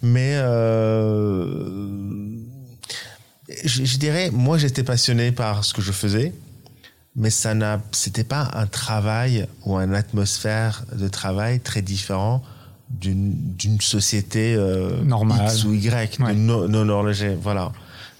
[0.01, 1.87] Mais euh,
[3.63, 6.33] je, je dirais, moi j'étais passionné par ce que je faisais
[7.17, 12.43] mais ça n'a, c'était pas un travail ou une atmosphère de travail très différent
[12.89, 17.73] d'une société euh, normale X ou Y, non, non horloger, voilà.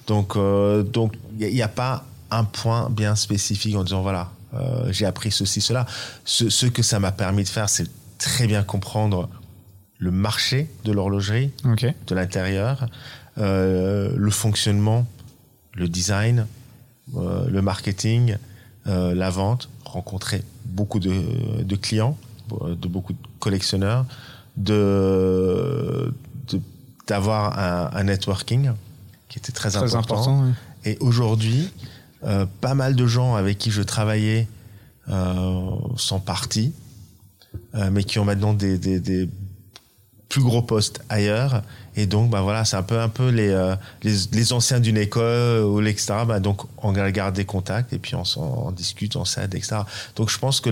[0.08, 4.88] Donc euh, donc il n'y a, pas un point bien spécifique en disant voilà euh,
[4.90, 5.86] j'ai appris ceci cela.
[6.24, 9.30] Ce, ce que ça m'a permis de faire, c'est très bien comprendre
[9.98, 12.88] le marché de l'horlogerie, de l'intérieur,
[13.38, 15.06] euh, le fonctionnement,
[15.74, 16.46] le design,
[17.14, 18.36] le marketing,
[18.88, 22.16] euh, la vente, rencontrer beaucoup de, clients,
[22.50, 24.06] de beaucoup de collectionneurs,
[24.56, 26.12] de
[27.06, 27.58] d'avoir
[27.96, 28.70] un, networking
[29.28, 30.44] qui était très, important.
[30.84, 31.72] Et aujourd'hui,
[32.24, 34.46] euh, pas mal de gens avec qui je travaillais
[35.08, 36.72] euh, sont partis,
[37.74, 39.28] mais qui ont maintenant des, des
[40.28, 41.62] plus gros postes ailleurs
[41.98, 45.64] et donc, bah voilà, c'est un peu, un peu les, euh, les, anciens d'une école
[45.64, 46.24] ou l'extra.
[46.24, 49.78] Bah donc, on garde des contacts et puis on, discute, on s'aide, etc.
[50.14, 50.70] Donc, je pense que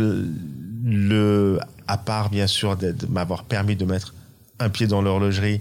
[0.84, 1.58] le,
[1.88, 4.14] à part bien sûr de, m'avoir permis de mettre
[4.60, 5.60] un pied dans l'horlogerie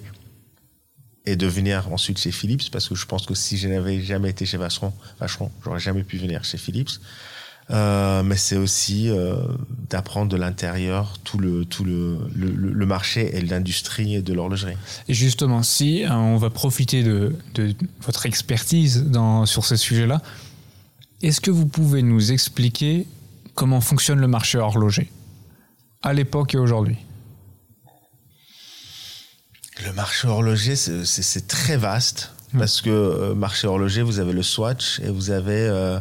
[1.26, 4.30] et de venir ensuite chez Philips, parce que je pense que si je n'avais jamais
[4.30, 6.92] été chez Vacheron, Vacheron, j'aurais jamais pu venir chez Philips.
[7.72, 9.38] Euh, mais c'est aussi euh,
[9.90, 14.78] d'apprendre de l'intérieur tout le tout le, le, le marché et l'industrie de l'horlogerie.
[15.08, 20.22] Et justement, si euh, on va profiter de, de votre expertise dans, sur ce sujet-là,
[21.24, 23.08] est-ce que vous pouvez nous expliquer
[23.56, 25.12] comment fonctionne le marché horloger
[26.04, 26.98] à l'époque et aujourd'hui?
[29.84, 32.60] Le marché horloger, c'est très vaste mmh.
[32.60, 36.00] parce que marché horloger, vous avez le Swatch et vous avez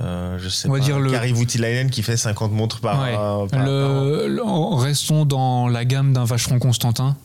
[0.00, 3.00] euh, je sais on va pas, dire le Kari Voutilainen qui fait 50 montres par,
[3.00, 3.14] ouais.
[3.18, 7.16] euh, par, le, par Restons dans la gamme d'un Vacheron Constantin.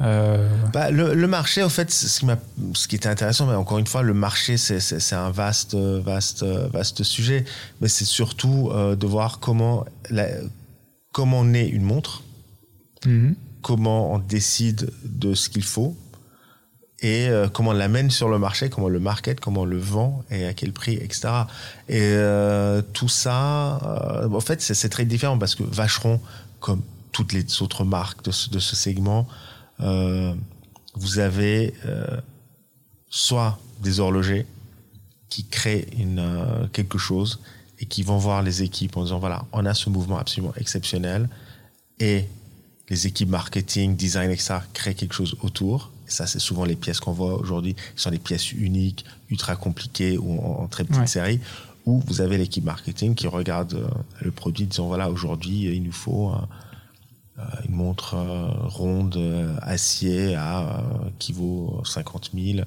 [0.00, 0.48] Euh...
[0.72, 2.26] Bah, le, le, marché, en fait, ce qui,
[2.74, 7.02] ce qui était intéressant, mais encore une fois, le marché, c'est un vaste, vaste, vaste
[7.02, 7.44] sujet.
[7.80, 10.26] Mais c'est surtout euh, de voir comment, la,
[11.12, 12.22] comment naît une montre,
[13.06, 13.34] mm -hmm.
[13.62, 15.96] comment on décide de ce qu'il faut,
[17.00, 19.78] et euh, comment on l'amène sur le marché, comment on le market, comment on le
[19.78, 21.28] vend et à quel prix, etc.
[21.88, 26.20] Et euh, tout ça, euh, en fait, c'est très différent parce que Vacheron,
[26.60, 26.82] comme
[27.12, 29.26] toutes les autres marques de ce, de ce segment,
[29.80, 30.34] euh,
[30.94, 32.20] vous avez euh,
[33.10, 34.46] soit des horlogers
[35.28, 37.40] qui créent une, euh, quelque chose
[37.78, 41.28] et qui vont voir les équipes en disant voilà, on a ce mouvement absolument exceptionnel
[42.00, 42.24] et
[42.88, 44.60] les équipes marketing, design, etc.
[44.72, 48.18] créent quelque chose autour ça, c'est souvent les pièces qu'on voit aujourd'hui, qui sont des
[48.18, 51.40] pièces uniques, ultra compliquées ou en, très petite série,
[51.84, 53.88] où vous avez l'équipe marketing qui regarde euh,
[54.20, 56.32] le produit, disant voilà, aujourd'hui, il nous faut
[57.38, 59.18] euh, une montre euh, ronde
[59.62, 60.82] acier à,
[61.18, 62.66] qui vaut 50 000.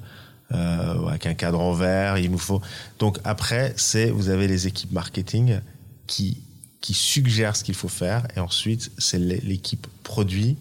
[0.50, 2.60] avec un cadre vert, il nous faut.
[2.98, 5.60] Donc après, c'est vous avez les équipes marketing
[6.06, 6.38] qui
[6.80, 10.56] qui suggèrent ce qu'il faut faire, et ensuite c'est l'équipe produit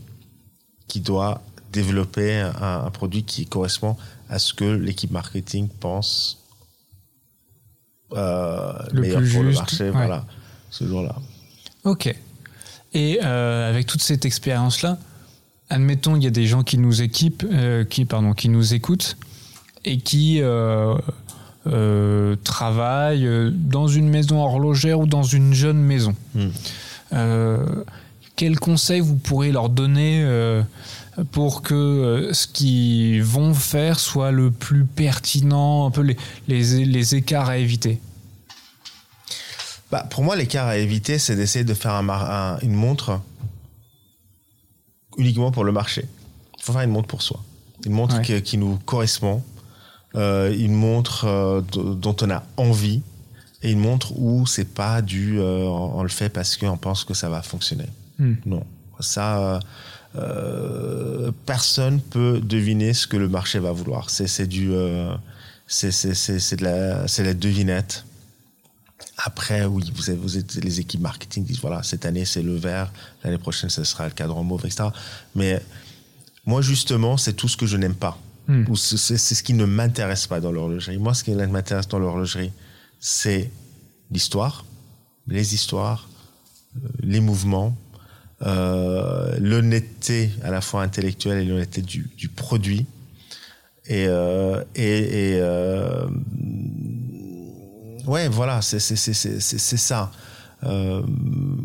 [0.87, 3.95] qui doit développer un, produit qui correspond
[4.29, 6.39] à ce que l'équipe marketing pense
[8.13, 9.89] euh, le meilleur pour le marché.
[9.91, 10.25] Voilà,
[10.69, 11.15] ce jour-là.
[11.83, 12.13] Ok.
[12.93, 14.97] Et euh, avec toute cette expérience-là,
[15.69, 19.17] admettons, il y a des gens qui nous équipent, euh, qui, pardon, qui nous écoutent
[19.85, 20.41] et qui
[22.43, 26.15] travaillent dans une maison horlogère ou dans une jeune maison.
[26.35, 26.49] Hmm.
[28.35, 30.23] quel conseil vous pourrez leur donner
[31.23, 37.15] pour que euh, ce qu'ils vont faire soit le plus pertinent, un peu les, les,
[37.15, 37.99] écarts à éviter
[39.91, 43.21] bah, Pour moi, l'écart à éviter, c'est d'essayer de faire un, une montre
[45.17, 46.05] uniquement pour le marché.
[46.57, 47.39] Il faut faire une montre pour soi.
[47.85, 49.41] Une montre qui, nous correspond,
[50.15, 53.01] euh, une montre euh, dont on a envie,
[53.61, 57.29] et une montre où c'est pas du on, le fait parce qu'on pense que ça
[57.29, 57.87] va fonctionner.
[58.17, 58.35] Hmm.
[58.45, 58.65] Non.
[59.01, 59.59] Ça,
[60.15, 64.09] euh, personne peut deviner ce que le marché va vouloir.
[64.09, 65.13] C'est du, euh,
[65.67, 68.05] c'est de la, c'est la devinette.
[69.17, 72.55] Après, oui, vous, avez, vous êtes, les équipes marketing disent voilà, cette année c'est le
[72.55, 72.91] vert,
[73.23, 74.89] l'année prochaine ce sera le cadre en mauve, etc.
[75.35, 75.61] Mais
[76.45, 78.17] moi, justement, c'est tout ce que je n'aime pas.
[78.47, 78.73] Hmm.
[78.75, 80.97] C'est ce qui ne m'intéresse pas dans l'horlogerie.
[80.97, 82.51] Moi, ce qui m'intéresse dans l'horlogerie,
[82.99, 83.51] c'est
[84.09, 84.65] l'histoire,
[85.27, 86.09] les histoires,
[86.75, 87.77] euh, les mouvements,
[88.41, 92.85] euh, l'honnêteté à la fois intellectuelle et l'honnêteté du, du, produit.
[93.85, 96.07] Et, euh, et, et euh,
[98.05, 100.11] ouais, voilà, c'est ça.
[100.63, 101.01] Euh,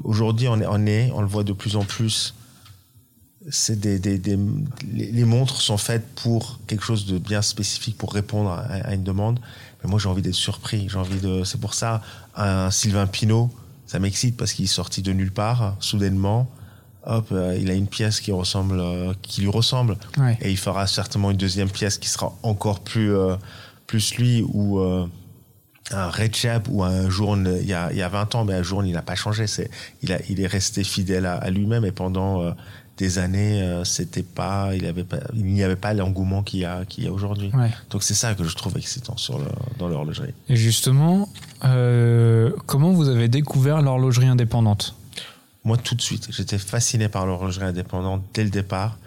[0.05, 2.35] Aujourd'hui, on est, on est, on le voit de plus en plus.
[3.51, 4.39] C'est des, des, des
[4.93, 9.39] les, montres sont faites pour quelque chose de bien spécifique pour répondre à, une demande.
[9.83, 10.89] Mais moi, j'ai envie d'être surpris.
[10.89, 11.45] J'ai envie de.
[11.45, 12.01] C'est pour ça
[12.35, 13.51] un Sylvain Pinot,
[13.87, 16.51] ça m'excite parce qu'il est sorti de nulle part soudainement
[17.07, 19.97] hop, euh, il a une pièce qui ressemble, euh, qui lui ressemble,
[20.41, 23.37] et il fera certainement une deuxième pièce qui sera encore plus, euh,
[23.87, 24.81] plus lui ou
[25.91, 26.35] un Red
[26.71, 28.93] ou un Journe il y a, il y a 20 ans, mais un Journe il
[28.95, 29.47] n'a pas changé.
[29.47, 29.71] C'est,
[30.03, 32.55] il a, il est resté fidèle à, lui-même et pendant
[32.97, 36.87] des années, c'était pas, il avait pas, il n'y avait pas l'engouement qu'il y a,
[36.87, 37.53] qu'il y a aujourd'hui.
[37.91, 39.45] Donc c'est ça que je trouve excitant sur le,
[39.79, 40.33] dans l'horlogerie.
[40.49, 41.29] Et justement,
[41.61, 44.97] comment vous avez découvert l'horlogerie indépendante?
[45.65, 48.99] Moi, tout de suite, j'étais fasciné par l'horlogerie indépendante dès le départ.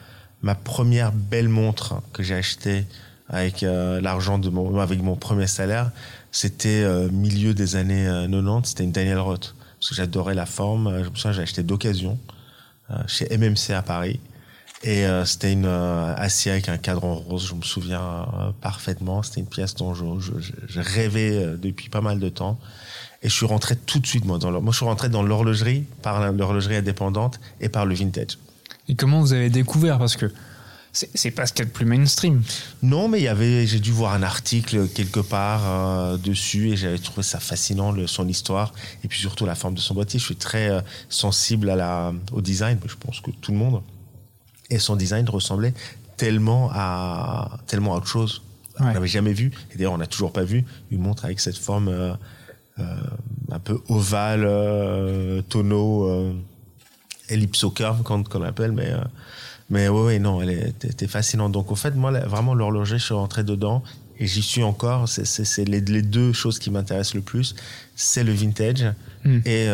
[0.41, 2.85] Ma première belle montre que j'ai achetée
[3.29, 5.91] avec euh, l'argent de mon, avec mon premier salaire,
[6.31, 8.35] c'était euh, milieu des années 90.
[8.35, 11.03] Euh, c'était une Daniel Roth parce que j'adorais la forme.
[11.03, 12.17] Je me souviens, j'ai acheté d'occasion
[13.05, 14.19] chez MMC à Paris.
[14.83, 18.27] Et c'était une acier avec un cadran rose, je me souviens
[18.61, 19.21] parfaitement.
[19.23, 20.31] C'était une pièce dont je, je,
[20.67, 22.59] je rêvais depuis pas mal de temps.
[23.23, 25.85] Et je suis rentré tout de suite, moi, dans moi, je suis rentré dans l'horlogerie
[26.01, 28.37] par l'horlogerie indépendante et par le vintage.
[28.87, 29.97] Et comment vous avez découvert?
[29.97, 30.31] Parce que
[30.91, 32.41] c'est pas ce qu'il y a de plus mainstream.
[32.81, 36.77] Non, mais il y avait, j'ai dû voir un article quelque part euh, dessus et
[36.77, 40.19] j'avais trouvé ça fascinant, le, son histoire et puis surtout la forme de son boîtier.
[40.19, 43.81] Je suis très euh, sensible à la, au design, je pense que tout le monde.
[44.69, 45.73] Et son design ressemblait
[46.17, 48.41] tellement à, tellement à autre chose.
[48.79, 51.57] On n'avait jamais vu, et d'ailleurs on n'a toujours pas vu une montre avec cette
[51.57, 52.13] forme euh,
[53.51, 56.33] un peu ovale, euh, tonneau, euh,
[57.29, 58.91] ellipsocurve qu'on qu'on appelle, mais
[59.69, 61.51] mais ouais, non, elle était fascinante.
[61.51, 63.83] Donc, au fait, moi, vraiment, l'horloger, je suis rentré dedans
[64.17, 65.09] et j'y suis encore.
[65.09, 67.53] C'est les, les, deux choses qui m'intéressent le plus.
[67.93, 68.85] C'est le vintage
[69.25, 69.39] hmm.
[69.43, 69.67] et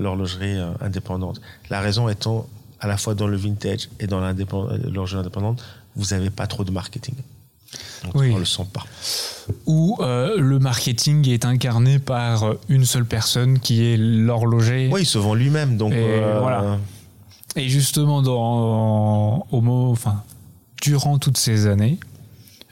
[0.00, 1.42] l'horlogerie indépendante.
[1.68, 2.48] La raison étant,
[2.80, 5.62] à la fois dans le vintage et dans l'horlogerie indépendante,
[5.96, 7.16] vous n'avez pas trop de marketing.
[8.04, 8.32] Donc, oui.
[8.34, 8.84] on le sent pas
[9.66, 14.88] où euh, le marketing est incarné par une seule personne qui est l'horloger.
[14.92, 15.76] Oui, il se vend lui-même.
[15.76, 16.78] Donc et, euh, voilà.
[17.56, 20.22] Et justement, dans, au mot, enfin,
[20.82, 21.98] durant toutes ces années,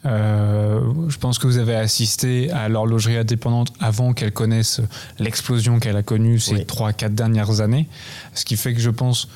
[0.05, 4.83] euh, je pense que vous avez assisté à l'horlogerie indépendante avant qu'elle connaisse
[5.19, 7.89] l'explosion qu'elle a connue ces trois, quatre dernières années.
[8.35, 9.29] Ce qui fait que je pense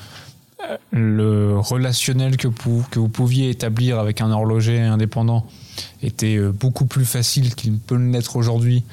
[0.91, 5.45] le relationnel que, que vous pouviez établir avec un horloger indépendant
[6.03, 8.83] était euh, beaucoup plus facile qu'il peut l'être aujourd'hui.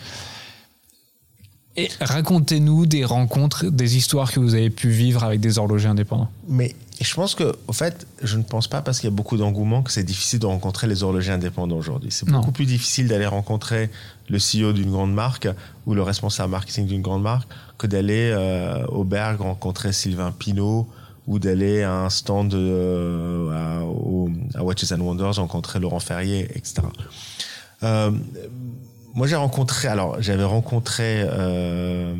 [1.79, 6.31] Et racontez-nous des rencontres, des histoires que vous avez pu vivre avec des horlogers indépendants.
[6.49, 9.37] Mais je pense que, au fait, je ne pense pas parce qu'il y a beaucoup
[9.37, 12.11] d'engouement que c'est difficile de rencontrer les horlogers indépendants aujourd'hui.
[12.11, 13.91] C'est beaucoup plus difficile d'aller rencontrer
[14.31, 15.49] le CEO d'une grande marque
[15.85, 20.89] ou le responsable marketing d'une grande marque que d'aller euh, au Berg rencontrer Sylvain Pinault
[21.27, 23.51] ou d'aller à un stand euh,
[24.55, 26.83] à, Watches and Wonders rencontrer Laurent Ferrier, etc.
[27.83, 28.11] Euh,
[29.15, 32.15] moi, j'ai rencontré, alors j'avais rencontré, euh,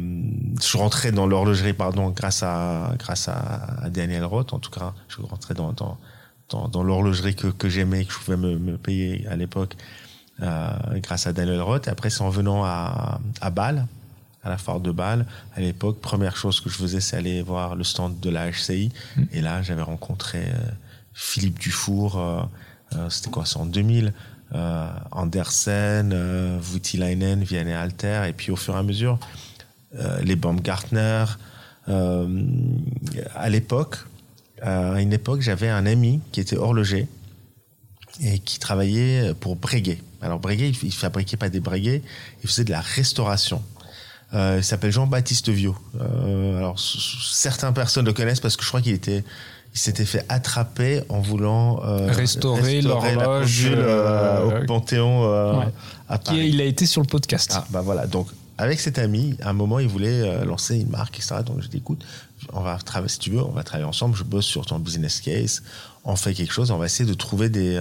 [0.61, 4.55] je rentré dans l'horlogerie, pardon, grâce à grâce à, Daniel Roth.
[4.55, 5.99] En tout cas, je rentré dans dans
[6.49, 9.77] dans, dans l'horlogerie que que j'aimais, que je pouvais me, me payer à l'époque,
[10.43, 10.71] euh,
[11.03, 11.87] grâce à Daniel Roth.
[11.87, 13.87] Et après, c'est en venant à à Bâle,
[14.47, 17.75] à la foire de Bâle, à l'époque, première chose que je faisais, c'est aller voir
[17.75, 18.93] le stand de la HCI.
[19.17, 19.23] Mm.
[19.33, 20.59] Et là, j'avais rencontré euh,
[21.13, 22.19] Philippe Dufour.
[22.19, 22.43] Euh,
[22.95, 24.13] euh, c'était quoi, c'est en 2000
[24.55, 29.19] euh, Andersen, euh, Voutilainen, Vianney Alter, et puis au fur et à mesure,
[30.23, 31.25] les Baumgartner.
[31.89, 33.97] À l'époque,
[34.61, 37.09] à une époque, j'avais un ami qui était horloger
[38.23, 39.99] et qui travaillait pour Breguet.
[40.21, 42.03] Alors Breguet, il fabriquait pas des Breguet,
[42.43, 43.63] il faisait de la restauration.
[44.35, 45.77] Euh, il s'appelle Jean-Baptiste Viau.
[46.01, 49.25] Euh, alors certaines personnes le connaissent parce que je crois qu'il était
[49.77, 55.61] il s'était fait attraper en voulant euh, restaurer, l'horloge euh, au Panthéon euh,
[56.09, 56.49] à Paris.
[56.49, 57.53] il a été sur le podcast.
[57.55, 58.07] Ah, bah voilà.
[58.07, 61.37] Donc avec cet ami, à un moment, il voulait lancer une marque, etc.
[61.45, 62.03] Donc je dis écoute,
[62.55, 64.17] on va travailler si tu veux, on va travailler ensemble.
[64.17, 65.63] Je bosse sur ton business case,
[66.05, 67.79] on fait quelque chose, on va essayer de trouver des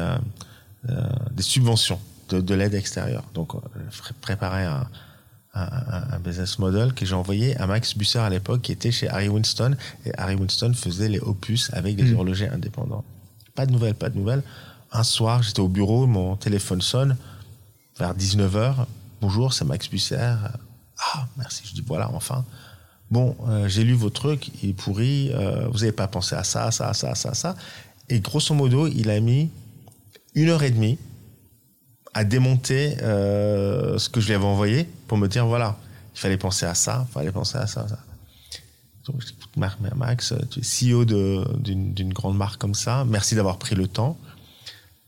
[1.32, 3.24] des subventions de, de l'aide extérieure.
[3.34, 3.54] Donc
[4.20, 4.86] préparer un
[5.56, 9.30] un, business model que j'ai envoyé à Max Busser à l'époque, qui était chez Harry
[9.30, 9.76] Winston.
[10.06, 12.18] Et Harry Winston faisait les opus avec des mm.
[12.18, 13.04] horlogers indépendants.
[13.56, 14.44] Pas de nouvelles, pas de nouvelles.
[14.92, 17.16] Un soir, j'étais au bureau, mon téléphone sonne
[17.98, 18.86] vers 19h.
[19.22, 20.18] Bonjour, c'est Max Busser.
[20.18, 21.64] Ah, merci.
[21.66, 22.46] Je dis voilà, enfin.
[23.12, 25.32] Bon, euh, j'ai lu vos trucs, il est pourri.
[25.34, 27.56] Euh, vous n'avez pas pensé à ça, ça, ça, ça, ça.
[28.10, 29.50] Et grosso modo, il a mis
[30.34, 30.98] une heure et demie
[32.16, 35.78] à démonter euh, ce que je lui avais envoyé pour me dire voilà,
[36.16, 37.88] il fallait penser à ça, il fallait penser à ça.
[37.90, 38.00] ça.
[39.06, 39.36] Donc je dis
[39.96, 44.18] Max, tu es CEO d'une grande marque comme ça, merci d'avoir pris le temps.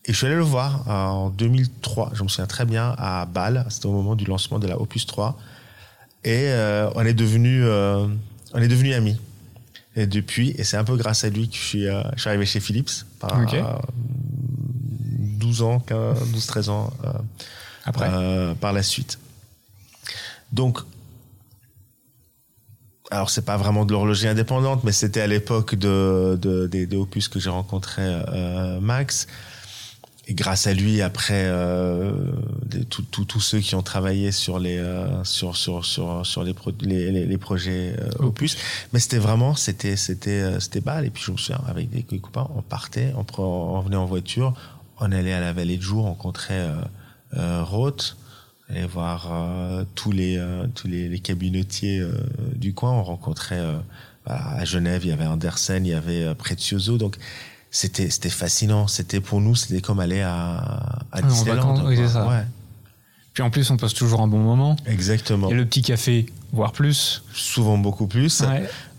[0.06, 3.26] Et je suis allé le voir euh, en 2003, je me souviens très bien, à
[3.26, 5.38] Bâle, c'était au moment du lancement de la Opus 3.
[6.26, 8.06] Et euh, on est devenu euh,
[8.54, 9.18] on est devenu amis.
[9.96, 12.46] Et depuis, et c'est un peu grâce à lui que je suis, je suis arrivé
[12.46, 13.46] chez Philips par,
[15.38, 17.12] 12 ans, 12, 13 ans euh,
[17.86, 18.10] Après.
[18.12, 19.20] Euh, par la suite.
[20.52, 20.80] Donc,
[23.12, 27.28] alors c'est pas vraiment de l'horlogerie indépendante, mais c'était à l'époque de, de, des, opus
[27.28, 29.28] que j'ai rencontré euh, Max.
[30.30, 32.12] Et grâce à lui, après, euh,
[32.90, 37.38] tous ceux qui ont travaillé sur les euh, sur sur sur sur les les, les,
[37.38, 38.58] projets opus,
[38.92, 41.06] mais c'était vraiment c'était c'était c'était balle.
[41.06, 44.54] Et puis je me souviens avec des copains, on partait, on, on venait en voiture,
[45.00, 46.76] on allait à la Vallée de Jour, on rencontrait euh,
[47.36, 48.18] euh, Roth,
[48.74, 52.04] et voir euh, tous les euh, tous les, les cabinetiers
[52.56, 52.92] du coin.
[52.92, 53.64] On rencontrait
[54.26, 57.18] à Genève, il y avait Andersen, il y avait Prezioso, donc
[57.72, 58.88] c'était c'était fascinant.
[58.88, 61.86] C'était pour nous, c'était comme aller à à Disneyland.
[61.86, 62.28] Oui, c'est ça.
[62.28, 62.44] Ouais.
[63.34, 64.76] Puis en plus, on passe toujours un bon moment.
[64.88, 65.50] Exactement.
[65.50, 67.24] Et le petit café, voire plus.
[67.34, 68.44] Souvent beaucoup plus.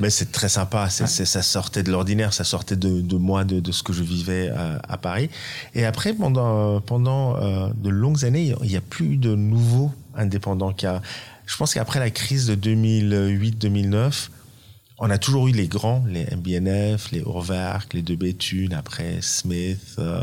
[0.01, 0.89] Mais c'est très sympa.
[0.91, 4.03] C'est, ça sortait de l'ordinaire, ça sortait de, de moi, de, de, ce que je
[4.03, 5.31] vivais à, à, Paris.
[5.75, 10.73] Et après, pendant, pendant euh, de longues années, il n'y a plus de nouveaux indépendants.
[10.73, 11.01] Car
[11.47, 14.29] je pense qu'après la crise de 2008-2009,
[14.99, 19.95] on a toujours eu les grands, les MBNF, les Urwerk, les De Béthune, après Smith,
[19.99, 20.23] euh,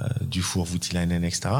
[0.00, 1.50] euh, Dufour, Voutilainen, etc.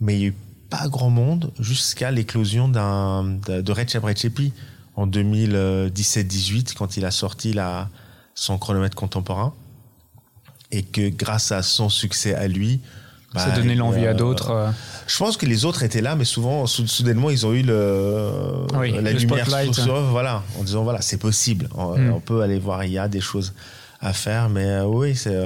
[0.00, 0.34] Mais il y a eu
[0.74, 4.52] pas grand monde jusqu'à l'éclosion d'un de Recep Recepi
[4.96, 7.88] en 2017-18 quand il a sorti la,
[8.34, 9.52] son chronomètre contemporain
[10.72, 12.80] et que grâce à son succès à lui
[13.36, 14.50] ça bah, donnait l'envie à d'autres.
[14.50, 14.70] Euh.
[15.08, 18.30] Je pense que les autres étaient là, mais souvent, soudainement, ils ont eu le,
[18.72, 22.20] la lumière sur eux, voilà, en disant voilà, c'est possible, on, hmm.
[22.20, 23.52] peut aller voir, il y a des choses
[24.00, 25.36] à faire, mais euh, oui, c'est.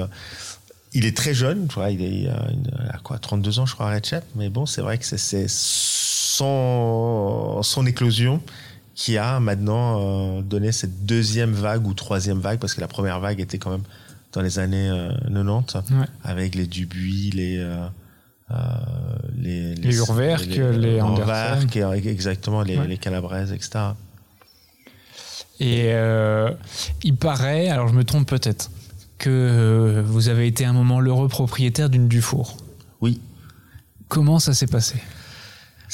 [0.89, 2.27] Euh, il est très jeune, tu vois, il est
[2.89, 4.23] à quoi 32 ans, je crois, Recep.
[4.35, 5.45] Mais bon, c'est vrai que c'est
[6.39, 8.41] son, son éclosion
[8.99, 13.21] qui a maintenant euh, donné cette deuxième vague ou troisième vague, parce que la première
[13.21, 13.83] vague était quand même
[14.33, 14.91] dans les années
[15.33, 17.57] 90, euh, avec les Dubuis, les...
[17.59, 17.87] Euh,
[19.37, 23.79] les, les, les Urwerk, les, les exactement, les, les Calabraises, etc.
[25.59, 25.93] Et
[27.03, 28.71] il paraît, alors je me trompe peut-être,
[29.19, 32.57] que euh, vous avez été un moment l'heureux propriétaire d'une Dufour.
[33.01, 33.21] Oui.
[34.07, 34.95] Comment ça s'est passé?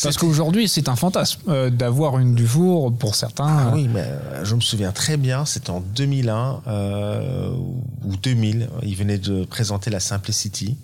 [0.03, 3.47] Parce qu'aujourd'hui, c'est un fantasme euh, d'avoir une Dufour pour certains.
[3.47, 7.49] Ah oui, mais euh, je me souviens très bien, c'était en 2001 euh,
[8.03, 8.69] ou 2000.
[8.83, 10.77] Il venait de présenter la Simplicity.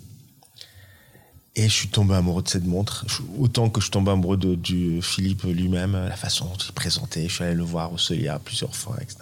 [1.54, 3.04] Et je suis tombé amoureux de cette montre.
[3.38, 7.28] Autant que je suis tombé amoureux de, du Philippe lui-même, la façon dont il présentait.
[7.28, 9.18] Je suis allé le voir au Celia plusieurs fois, etc.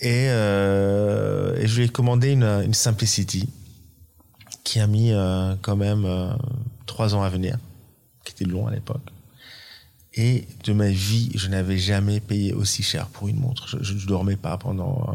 [0.00, 3.48] Et, euh, et je lui ai commandé une, Simplicity
[4.64, 6.32] qui a mis euh, quand même euh,
[6.86, 7.58] trois ans à venir
[8.24, 9.08] qui était long à l'époque.
[10.14, 13.68] Et de ma vie, je n'avais jamais payé aussi cher pour une montre.
[13.82, 15.14] Je ne dormais pas pendant,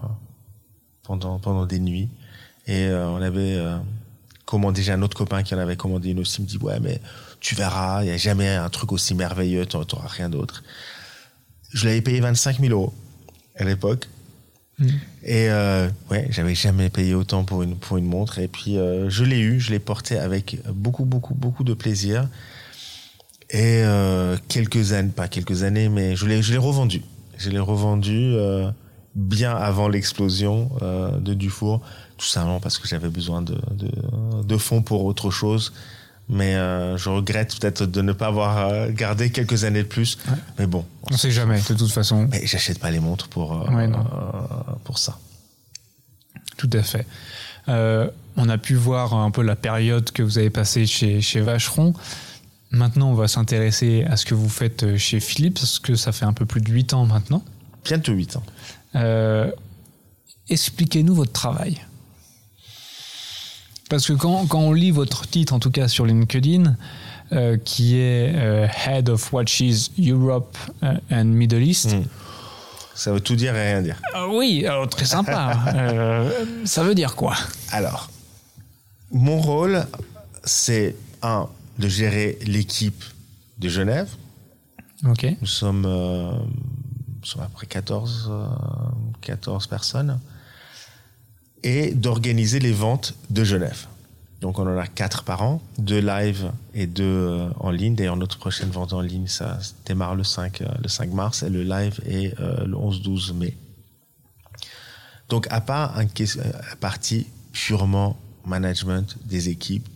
[1.03, 2.07] pendant, pendant des nuits.
[2.67, 3.59] Et on avait
[4.45, 6.79] commandé, j'ai un autre copain qui en avait commandé une aussi, il me dit, ouais,
[6.79, 7.01] mais
[7.39, 10.63] tu verras, il n'y a jamais un truc aussi merveilleux, tu n'auras rien d'autre.
[11.73, 12.93] Je l'avais payé 25 000 euros
[13.55, 14.07] à l'époque.
[14.81, 14.87] Mmh.
[15.23, 18.39] Et euh, ouais, j'avais jamais payé autant pour une, pour une montre.
[18.39, 22.27] Et puis, euh, je l'ai eu, je l'ai porté avec beaucoup, beaucoup, beaucoup de plaisir.
[23.51, 27.03] Et euh, quelques années, pas quelques années, mais je l'ai, revendu.
[27.37, 28.71] Je l'ai revendu euh,
[29.13, 31.81] bien avant l'explosion de Dufour,
[32.17, 33.57] tout simplement parce que j'avais besoin de,
[34.43, 35.73] de, fonds pour autre chose.
[36.29, 40.17] Mais euh, je regrette peut-être de ne pas avoir euh, gardé quelques années de plus.
[40.27, 40.37] Ouais.
[40.59, 42.27] Mais bon, on ne sait jamais de toute façon.
[42.31, 43.89] Mais j'achète pas les montres pour euh, ouais,
[44.83, 45.19] pour ça.
[46.57, 47.05] Tout à fait.
[47.67, 51.93] on a pu voir un peu la période que vous avez passée chez chez Vacheron.
[52.69, 56.23] Maintenant, on va s'intéresser à ce que vous faites chez Philips, parce que ça fait
[56.23, 57.43] un peu plus de 8 ans maintenant.
[57.83, 58.43] Bientôt 8 ans.
[60.47, 61.81] Expliquez-nous votre travail.
[63.91, 66.77] Parce que quand, quand, on lit votre titre, en tout cas sur LinkedIn,
[67.33, 72.03] euh, qui est euh, Head of Watches Europe euh, and Middle East, mmh.
[72.95, 74.01] ça veut tout dire et rien dire.
[74.29, 75.57] oui, alors très sympa.
[76.63, 77.35] ça veut dire quoi?
[77.69, 78.09] Alors,
[79.11, 79.85] mon rôle,
[80.45, 83.03] c'est un de gérer l'équipe
[83.59, 84.07] de Genève.
[85.05, 85.27] Ok.
[85.41, 88.45] Nous sommes, euh, nous sommes à peu près 14, euh,
[89.19, 90.17] 14 personnes.
[91.63, 93.87] Et d'organiser les ventes de Genève.
[94.41, 97.93] Donc on en a quatre par an, deux live et deux euh, en ligne.
[97.93, 101.61] D'ailleurs notre prochaine vente en ligne, ça démarre le 5, le 5 mars et le
[101.61, 103.55] live est euh, le 11-12 mai.
[105.29, 109.87] Donc à part un, la partie purement management des équipes,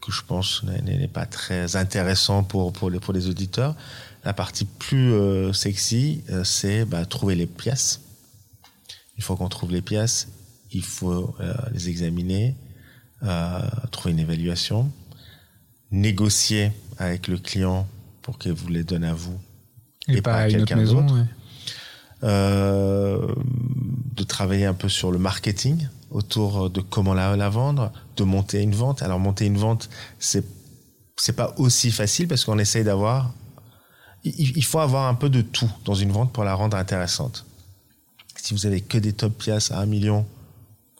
[0.00, 3.76] que je pense n'est pas très intéressant pour, pour, les, pour les auditeurs.
[4.24, 8.00] La partie plus euh, sexy, euh, c'est bah, trouver les pièces.
[9.16, 10.28] Une fois qu'on trouve les pièces,
[10.72, 12.54] il faut euh, les examiner,
[13.90, 14.90] trouver une évaluation,
[15.90, 17.86] négocier avec le client
[18.22, 19.38] pour qu'il vous les donne à vous
[20.08, 21.14] et, et pas à quelqu'un d'autre.
[21.14, 21.26] Ouais.
[24.16, 28.62] de travailler un peu sur le marketing autour de comment la, la vendre, de monter
[28.62, 29.02] une vente.
[29.02, 30.44] Alors monter une vente, c'est
[31.20, 33.32] c'est pas aussi facile parce qu'on essaye d'avoir.
[34.24, 37.46] Il, il, faut avoir un peu de tout dans une vente pour la rendre intéressante.
[38.36, 40.26] Si vous avez que des top pièces à un million,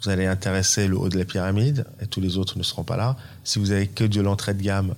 [0.02, 2.96] vous allez intéresser le haut de la pyramide et tous les autres ne seront pas
[2.96, 3.16] là.
[3.44, 4.94] Si vous avez que de l'entrée de gamme,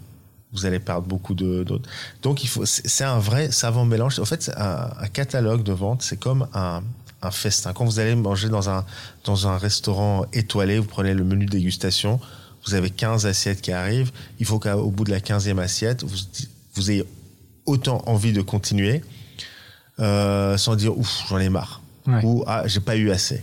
[0.53, 1.89] vous allez perdre beaucoup d'autres.
[2.23, 4.19] Donc il faut, c'est un vrai savant mélange.
[4.19, 6.83] En fait, un, un catalogue de vente, c'est comme un,
[7.23, 7.73] un festin.
[7.73, 8.85] Quand vous allez manger dans un,
[9.25, 12.21] dans un restaurant étoilé, vous prenez le menu de dégustation,
[12.67, 16.17] vous avez 15 assiettes qui arrivent, il faut qu'au bout de la 15e assiette, vous,
[16.75, 17.05] vous ayez
[17.67, 19.03] autant envie de continuer
[20.01, 22.25] euh, sans dire ouf, j'en ai marre ouais.
[22.25, 23.43] ou ah, j'ai pas eu assez.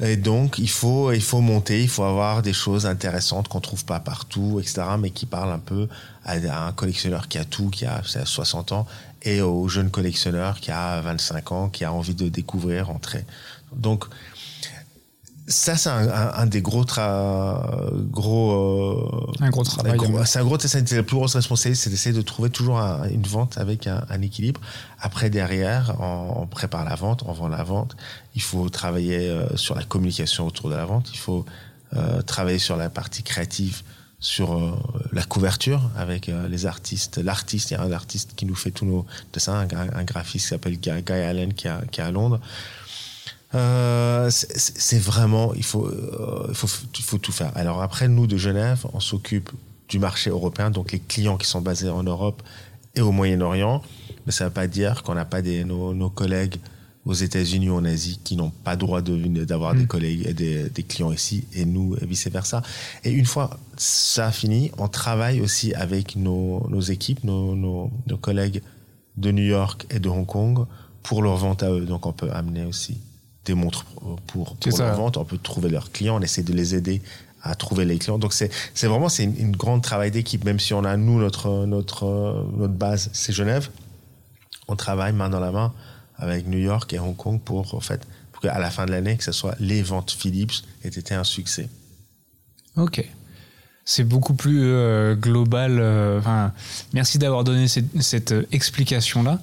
[0.00, 3.84] Et donc, il faut, il faut monter, il faut avoir des choses intéressantes qu'on trouve
[3.84, 5.88] pas partout, etc., mais qui parlent un peu
[6.24, 8.86] à, un collectionneur qui a tout, qui a 60 ans,
[9.22, 13.24] et au jeune collectionneur qui a 25 ans, qui a envie de découvrir, entrer.
[13.74, 14.04] Donc,
[15.48, 17.90] ça, c'est un, un, un, des gros, tra...
[18.10, 19.42] gros, euh...
[19.44, 19.98] un gros travail.
[20.26, 23.26] C'est un gros, c'est la plus grosse responsabilité, c'est d'essayer de trouver toujours un, une
[23.26, 24.60] vente avec un, équilibre.
[25.00, 27.96] Après, derrière, on, on, prépare la vente, on vend la vente.
[28.34, 31.10] Il faut travailler euh, sur la communication autour de la vente.
[31.12, 31.46] Il faut
[31.96, 33.82] euh, travailler sur la partie créative,
[34.20, 34.72] sur euh,
[35.12, 37.16] la couverture avec euh, les artistes.
[37.16, 40.44] L'artiste, il y a un artiste qui nous fait tous nos dessins, un, un graphiste
[40.44, 42.40] qui s'appelle Guy, Allen qui est à Londres.
[43.54, 46.68] Euh, c'est vraiment, il faut, euh, il, faut,
[46.98, 47.52] il faut tout faire.
[47.56, 49.50] Alors après, nous de Genève, on s'occupe
[49.88, 52.42] du marché européen, donc les clients qui sont basés en Europe
[52.94, 53.82] et au Moyen-Orient.
[54.26, 56.56] Mais ça ne veut pas dire qu'on n'a pas des, nos, nos, collègues
[57.06, 59.80] aux États-Unis ou en Asie qui n'ont pas droit d'avoir de, mmh.
[59.80, 62.60] des collègues, des, des, clients ici, et nous, et vice versa.
[63.04, 68.18] Et une fois ça fini, on travaille aussi avec nos, nos équipes, nos, nos, nos
[68.18, 68.60] collègues
[69.16, 70.66] de New York et de Hong Kong
[71.02, 71.86] pour leur vente à eux.
[71.86, 72.98] Donc on peut amener aussi
[73.48, 75.16] des montres pour, pour, pour leur vente.
[75.16, 76.16] On peut trouver leurs clients.
[76.18, 77.02] On essaie de les aider
[77.42, 78.18] à trouver les clients.
[78.18, 78.50] Donc c'est
[78.86, 80.44] vraiment c'est une, une grande travail d'équipe.
[80.44, 83.70] Même si on a nous notre notre notre base c'est Genève,
[84.68, 85.72] on travaille main dans la main
[86.16, 88.00] avec New York et Hong Kong pour en fait
[88.32, 91.24] pour qu'à la fin de l'année que ce soit les ventes Philips aient été un
[91.24, 91.68] succès.
[92.76, 93.04] Ok.
[93.84, 95.78] C'est beaucoup plus euh, global.
[95.80, 96.20] euh,
[96.92, 99.40] merci d'avoir donné cette, cette, euh, explication-là.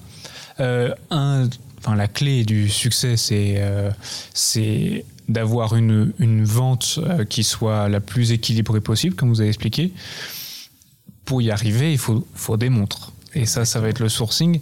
[0.60, 1.48] Euh, un,
[1.78, 3.90] enfin, la clé du succès, c'est euh,
[4.34, 9.48] c'est d'avoir une, une vente euh, qui soit la plus équilibrée possible, comme vous avez
[9.50, 9.92] expliqué.
[11.24, 13.12] Pour y arriver, il faut, faut des montres.
[13.34, 14.60] Et ça, ça va être le sourcing.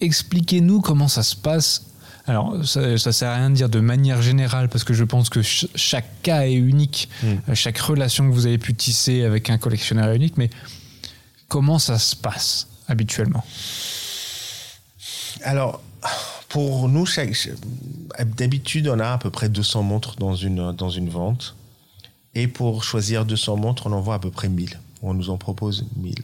[0.00, 1.86] Expliquez-nous comment ça se passe.
[2.26, 5.28] Alors, ça, ça sert à rien de dire de manière générale, parce que je pense
[5.30, 7.26] que ch- chaque cas est unique, Mm.
[7.48, 10.50] Euh, chaque relation que vous avez pu tisser avec un collectionneur est unique, mais
[11.48, 13.44] comment ça se passe habituellement?
[15.42, 15.80] Alors,
[16.48, 17.06] pour nous,
[18.36, 21.54] d'habitude, on a à peu près 200 montres dans une, dans une vente.
[22.34, 24.78] Et pour choisir 200 montres, on en voit à peu près 1000.
[25.02, 26.14] On nous en propose 1000.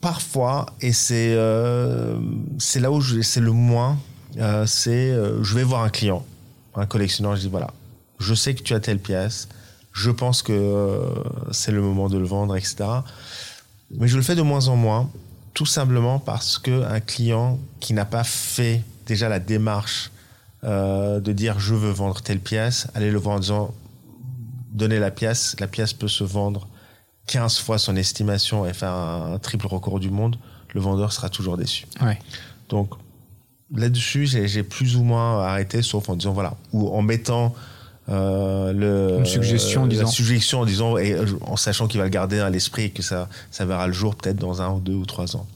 [0.00, 2.18] Parfois, et c'est euh,
[2.76, 3.98] là où c'est le moins,
[4.38, 6.24] euh, c'est euh, je vais voir un client,
[6.74, 7.74] un collectionneur, je dis voilà,
[8.18, 9.48] je sais que tu as telle pièce,
[9.92, 11.04] je pense que
[11.50, 12.76] c'est le moment de le vendre, etc.
[13.90, 15.10] Mais je le fais de moins en moins,
[15.60, 20.10] tout simplement parce que un client qui n'a pas fait déjà la démarche
[20.64, 23.74] euh, de dire je veux vendre telle pièce, aller le voir en disant
[24.72, 26.66] donnez la pièce, la pièce peut se vendre
[27.26, 30.38] 15 fois son estimation et faire un, un triple record du monde,
[30.72, 31.86] le vendeur sera toujours déçu.
[32.00, 32.18] Ouais.
[32.70, 32.94] Donc
[33.70, 37.54] là-dessus, j'ai plus ou moins arrêté, sauf en disant voilà, ou en mettant
[38.08, 41.98] euh, le Une suggestion en la disant- suggestion en disant et euh, en sachant qu'il
[41.98, 44.70] va le garder à l'esprit et que ça ça verra le jour peut-être dans un
[44.70, 45.46] ou deux ou trois ans.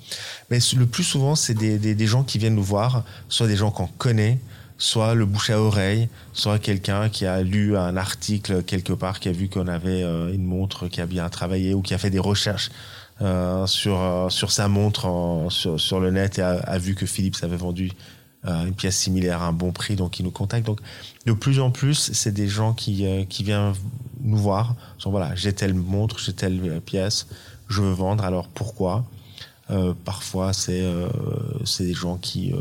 [0.50, 3.56] Mais le plus souvent, c'est des, des, des gens qui viennent nous voir, soit des
[3.56, 4.38] gens qu'on connaît,
[4.78, 9.28] soit le bouche à oreille, soit quelqu'un qui a lu un article quelque part, qui
[9.28, 12.10] a vu qu'on avait euh, une montre qui a bien travaillé ou qui a fait
[12.10, 12.70] des recherches
[13.22, 16.94] euh, sur euh, sur sa montre en- sur, sur le net et a, a vu
[16.94, 17.90] que Philips avait vendu
[18.46, 20.66] euh, une pièce similaire à un bon prix, donc ils nous contactent.
[20.66, 20.80] Donc
[21.26, 23.72] de plus en plus, c'est des gens qui euh, qui viennent
[24.20, 27.26] nous voir, sont voilà, j'ai telle montre, j'ai telle euh, pièce,
[27.68, 28.24] je veux vendre.
[28.24, 29.04] Alors pourquoi?
[29.70, 31.08] Euh, Parfois, c'est euh,
[31.64, 32.60] c'est des gens qui euh,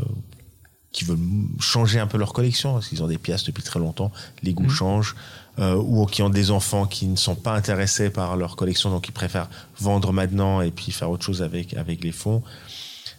[0.92, 1.18] qui veulent
[1.58, 4.12] changer un peu leur collection parce qu'ils ont des pièces depuis très longtemps,
[4.42, 4.70] les goûts Mhm.
[4.70, 5.16] changent,
[5.58, 9.08] euh, ou qui ont des enfants qui ne sont pas intéressés par leur collection, donc
[9.08, 9.48] ils préfèrent
[9.80, 12.42] vendre maintenant et puis faire autre chose avec avec les fonds.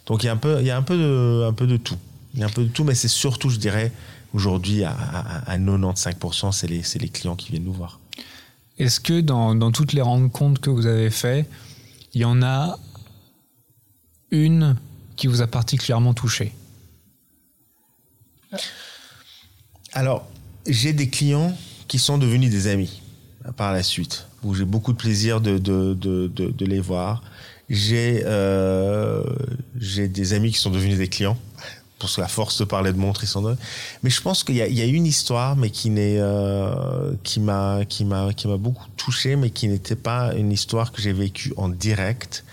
[0.06, 1.76] Donc il y a un peu il y a un peu de un peu de
[1.76, 1.98] tout,
[2.36, 3.90] il y a un peu de tout, mais c'est surtout je dirais
[4.32, 7.98] aujourd'hui à, à, à 95% c'est les clients qui viennent nous voir.
[8.78, 11.48] Est-ce que dans, dans toutes les rencontres que vous avez faites,
[12.12, 12.78] il y en a
[14.30, 14.76] une
[15.16, 16.52] qui vous a particulièrement touché?
[19.92, 20.28] Alors,
[20.66, 21.56] j'ai des clients
[21.88, 23.00] qui sont devenus des amis
[23.46, 26.80] euh, par la suite, où j'ai beaucoup de plaisir de, de, de, de, de les
[26.80, 27.22] voir.
[27.68, 29.24] J'ai euh,
[29.76, 31.38] j'ai des amis qui sont devenus des clients,
[31.98, 33.60] parce que la force de parler de montres, ils sont devenus.
[34.02, 37.84] Mais je pense qu'il y y a une histoire, mais qui n'est euh, qui m'a
[37.88, 41.52] qui m'a qui m'a beaucoup touché, mais qui n'était pas une histoire que j'ai vécue
[41.56, 42.44] en direct.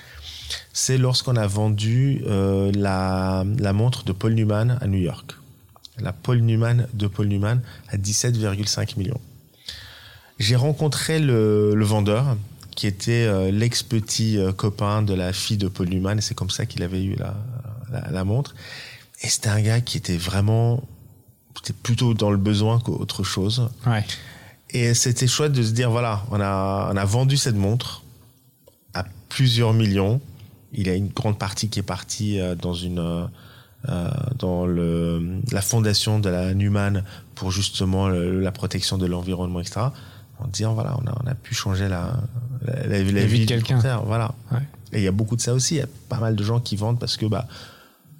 [0.71, 5.35] C'est lorsqu'on a vendu euh, la, la montre de Paul Newman à New York
[5.99, 9.21] la Paul Newman de Paul Newman à 17,5 millions.
[10.39, 12.37] J'ai rencontré le, le vendeur
[12.75, 16.49] qui était euh, l'ex-petit euh, copain de la fille de Paul Newman et c'est comme
[16.49, 17.35] ça qu'il avait eu la,
[18.09, 18.55] la montre.
[19.24, 20.84] Et c'était un gars qui était vraiment
[21.55, 23.69] c'était plutôt dans le besoin qu'autre chose.
[23.88, 24.03] Ouais.
[24.71, 28.03] Et c'était chouette de se dire voilà, on a, on a vendu cette montre
[28.93, 30.19] à plusieurs millions.
[30.74, 33.26] Il y a une grande partie qui est partie euh, dans une euh,
[33.89, 34.09] euh,
[34.39, 37.03] dans le, la fondation de la Newman
[37.36, 39.82] pour justement le- la protection de l'environnement, etc.
[40.39, 42.17] En disant voilà, on a, on a pu changer la,
[42.65, 44.01] la, la- la vie de quelqu'un.
[44.05, 44.34] Voilà.
[44.51, 44.59] Ouais.
[44.93, 45.76] Et il y a beaucoup de ça aussi.
[45.76, 47.47] Il y a pas mal de gens qui vendent parce que bah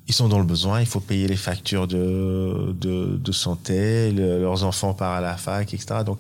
[0.08, 0.80] ils sont dans le besoin.
[0.82, 5.38] Il faut payer les factures de de, de santé, le- leurs enfants partent à la
[5.38, 6.02] fac, etc.
[6.06, 6.20] Donc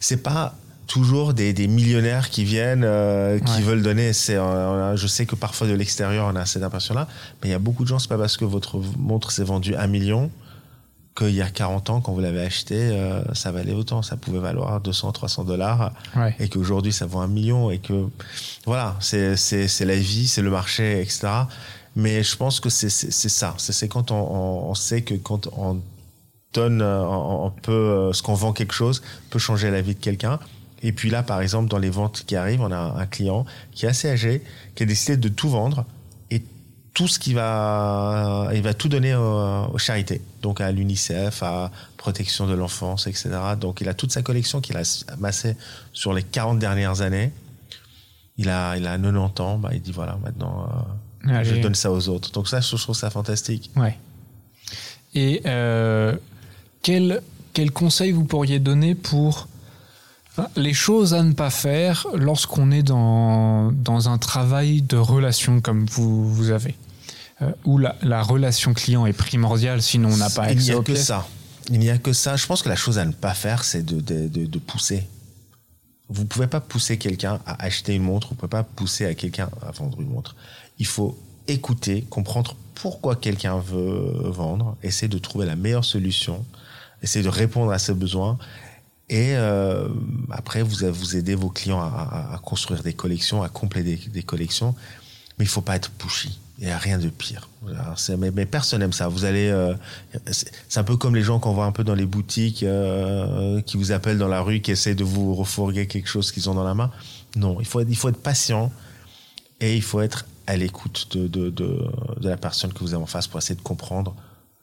[0.00, 0.54] c'est pas
[0.86, 3.60] toujours des, des millionnaires qui viennent, euh, qui Ouais.
[3.62, 4.12] veulent donner.
[4.12, 7.08] C'est, euh, je sais que parfois de l'extérieur on a cette impression-là,
[7.42, 7.98] mais il y a beaucoup de gens.
[7.98, 10.30] C'est pas parce que votre montre s'est vendue un million
[11.16, 14.02] qu'il y a 40 ans, quand vous l'avez acheté, euh, ça valait autant.
[14.02, 16.34] Ça pouvait valoir 200, 300 dollars Ouais.
[16.40, 18.06] et qu'aujourd'hui ça vaut un million et que
[18.66, 21.28] voilà c'est c'est c'est la vie c'est le marché etc
[21.96, 25.48] mais je pense que c'est c'est ça c'est quand on, on on sait que quand
[25.56, 25.80] on
[26.52, 30.00] donne euh, on, peut euh, ce qu'on vend quelque chose peut changer la vie de
[30.00, 30.38] quelqu'un
[30.82, 33.86] et puis là par exemple dans les ventes qui arrivent on a un client qui
[33.86, 34.42] est assez âgé
[34.74, 35.84] qui a décidé de tout vendre
[36.30, 36.42] et
[36.94, 42.46] tout ce qui va, il va tout donner aux, charités, donc à l'UNICEF, à Protection
[42.46, 43.30] de l'enfance, etc.
[43.60, 45.56] Donc il a toute sa collection qu'il a amassée
[45.92, 47.32] sur les 40 dernières années.
[48.36, 50.82] Il a, il a 90 ans, bah, il dit voilà, maintenant, euh,
[51.26, 52.30] je donne ça aux autres.
[52.32, 53.70] Donc ça, je trouve ça fantastique.
[53.76, 53.96] Ouais.
[55.14, 56.14] Et euh,
[56.82, 57.22] quel,
[57.52, 59.48] quel conseil vous pourriez donner pour
[60.56, 65.86] les choses à ne pas faire lorsqu'on est dans, dans un travail de relation comme
[65.86, 66.74] vous, vous avez?
[67.42, 70.78] Euh, Où la, la, relation client est primordiale, sinon on n'a pas accès Il n'y
[70.78, 71.26] a que ça.
[71.70, 72.36] Il n'y a que ça.
[72.36, 75.06] Je pense que la chose à ne pas faire, c'est de, de, de, pousser.
[76.08, 79.06] Vous ne pouvez pas pousser quelqu'un à acheter une montre, vous ne pouvez pas pousser
[79.06, 80.36] à quelqu'un à vendre une montre.
[80.78, 81.18] Il faut
[81.48, 86.44] écouter, comprendre pourquoi quelqu'un veut vendre, essayer de trouver la meilleure solution,
[87.02, 88.38] essayer de répondre à ses besoins
[89.10, 89.88] et euh,
[90.30, 94.74] après, vous, vous aidez vos clients à, construire des collections, à compléter des, collections.
[95.38, 96.38] Mais il faut pas être pushy.
[96.58, 97.48] Il n'y a rien de pire.
[98.18, 99.08] Mais, personne n'aime ça.
[99.08, 99.74] Vous allez, euh,
[100.32, 103.76] c'est un peu comme les gens qu'on voit un peu dans les boutiques, euh, qui
[103.76, 106.64] vous appellent dans la rue, qui essaient de vous refourguer quelque chose qu'ils ont dans
[106.64, 106.90] la main.
[107.36, 108.72] Non, il faut, il faut être patient
[109.60, 111.86] et il faut être à l'écoute de, de, de,
[112.20, 114.14] de, la personne que vous avez en face pour essayer de comprendre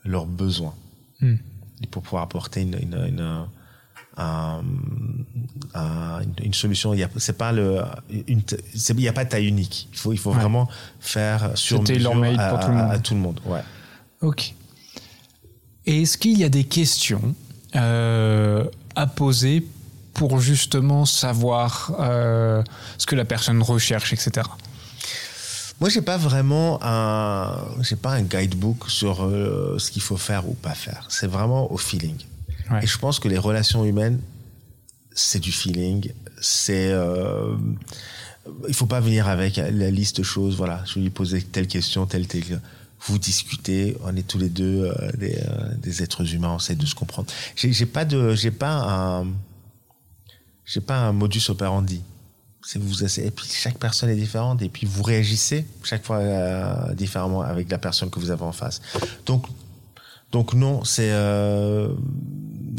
[0.04, 0.76] leurs besoins.
[1.20, 1.36] Hmm.
[1.84, 3.46] Et pour pouvoir apporter une, une, une
[6.44, 6.94] une solution.
[6.94, 7.82] Il n'y a, c'est pas le,
[8.28, 8.42] une,
[8.90, 9.88] il y a pas de taille unique.
[9.92, 10.68] Il faut, il faut vraiment
[11.00, 12.92] faire sur mesure à, pour tout le monde.
[12.92, 13.40] À, tout le monde.
[13.46, 13.62] Ouais.
[14.22, 14.54] Ok.
[15.86, 17.36] Et est-ce qu'il y a des questions
[17.76, 18.66] euh,
[18.96, 19.66] à poser
[20.14, 22.64] pour justement savoir euh,
[22.98, 24.48] ce que la personne recherche, etc.
[25.82, 30.48] Moi, j'ai pas vraiment un, j'ai pas un guidebook sur euh, ce qu'il faut faire
[30.48, 31.08] ou pas faire.
[31.10, 32.18] C'est vraiment au feeling.
[32.84, 34.22] Et je pense que les relations humaines,
[35.12, 36.12] c'est du feeling.
[36.40, 37.56] C'est, euh,
[38.68, 40.56] il faut pas venir avec la liste de choses.
[40.56, 42.62] Voilà, je vais lui poser telle question, telle telle.
[43.08, 43.98] Vous discutez.
[44.04, 46.52] On est tous les deux euh, des, euh, des, êtres humains.
[46.54, 47.28] On essaie de se comprendre.
[47.56, 49.28] J'ai, j'ai pas de, j'ai pas un,
[50.64, 52.04] j'ai pas un modus operandi.
[52.76, 57.41] Vous et puis chaque personne est différente et puis vous réagissez chaque fois euh, différemment
[57.41, 58.82] avec la personne que vous avez en face.
[59.26, 59.47] Donc
[60.32, 61.89] donc non, c'est euh,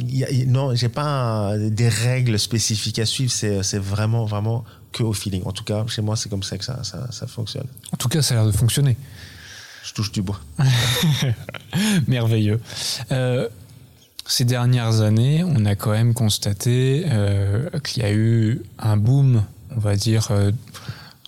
[0.09, 3.31] y a, non, j'ai pas des règles spécifiques à suivre.
[3.31, 5.43] C'est, c'est vraiment, vraiment que au feeling.
[5.45, 7.67] En tout cas, chez moi, c'est comme ça que ça, ça, ça fonctionne.
[7.93, 8.97] En tout cas, ça a l'air de fonctionner.
[9.85, 10.41] Je touche du bois.
[12.07, 12.61] Merveilleux.
[13.11, 13.49] Euh,
[14.27, 19.43] ces dernières années, on a quand même constaté euh, qu'il y a eu un boom,
[19.77, 20.51] on va dire, euh,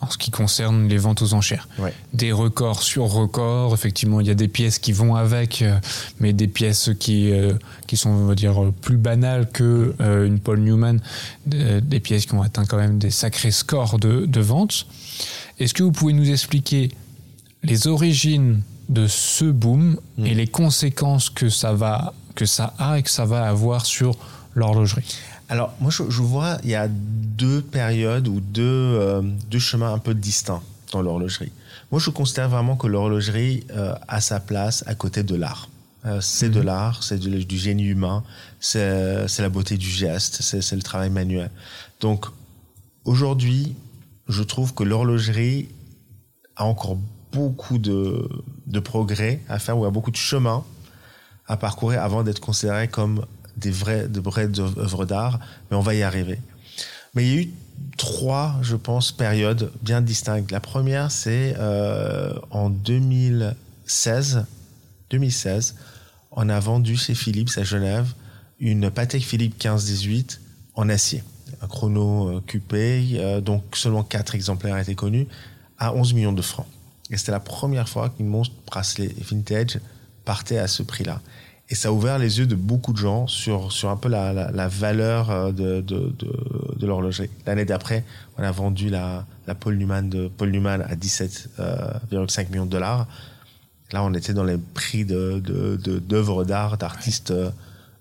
[0.04, 1.68] en ce qui concerne les ventes aux enchères.
[2.12, 3.74] Des records sur records.
[3.74, 5.78] Effectivement, il y a des pièces qui vont avec, euh,
[6.20, 7.54] mais des pièces qui, euh,
[7.86, 11.00] qui sont, on va dire, plus banales que euh, une Paul Newman.
[11.46, 14.86] Des pièces qui ont atteint quand même des sacrés scores de, de vente.
[15.58, 16.90] Est-ce que vous pouvez nous expliquer
[17.62, 20.26] les origines de ce boom mm.
[20.26, 24.16] et les conséquences que ça, va, que ça a et que ça va avoir sur
[24.54, 25.04] l'horlogerie?
[25.48, 29.98] Alors, moi, je, vois, il y a deux périodes ou deux, euh, deux chemins un
[29.98, 31.52] peu distincts dans l'horlogerie.
[31.90, 35.68] Moi, je considère vraiment que l'horlogerie euh, a sa place à côté de l'art.
[36.06, 36.66] Euh, c'est de mhm.
[36.66, 38.24] l'art, c'est du, du, génie humain,
[38.60, 41.50] c'est la beauté du geste, c'est le travail manuel.
[42.00, 42.26] Donc,
[43.04, 43.74] aujourd'hui,
[44.28, 45.68] je trouve que l'horlogerie
[46.56, 46.98] a encore
[47.32, 48.28] beaucoup de,
[48.66, 50.64] de progrès à faire ou a beaucoup de chemin
[51.46, 53.26] à parcourir avant d'être considéré comme
[53.56, 54.08] des vraies,
[54.58, 55.38] œuvres d'art,
[55.70, 56.40] mais on va y arriver.
[57.14, 57.50] Mais il y a eu
[57.96, 60.50] trois, je pense, périodes bien distinctes.
[60.50, 64.44] La première, c'est euh, en 2016.
[65.10, 65.76] 2016,
[66.32, 68.12] on a vendu chez Philips à Genève
[68.58, 70.38] une Patek Philippe 15-18
[70.74, 71.22] en acier.
[71.60, 75.26] Un chrono euh, QP, euh, donc seulement quatre exemplaires étaient connus,
[75.78, 76.66] à 11 millions de francs.
[77.10, 79.78] Et c'était la première fois qu'une monstre bracelet vintage
[80.24, 81.20] partait à ce prix-là.
[81.70, 84.32] Et ça a ouvert les yeux de beaucoup de gens sur, sur un peu la,
[84.32, 86.14] la, valeur euh, de, de,
[86.76, 87.30] de, l'horlogerie.
[87.46, 88.04] L'année d'après,
[88.36, 93.06] on a vendu la, la Paul Newman de Paul à 17,5 euh, millions de dollars.
[93.92, 97.32] Là, on était dans les prix de, de, d'œuvres d'art d'artistes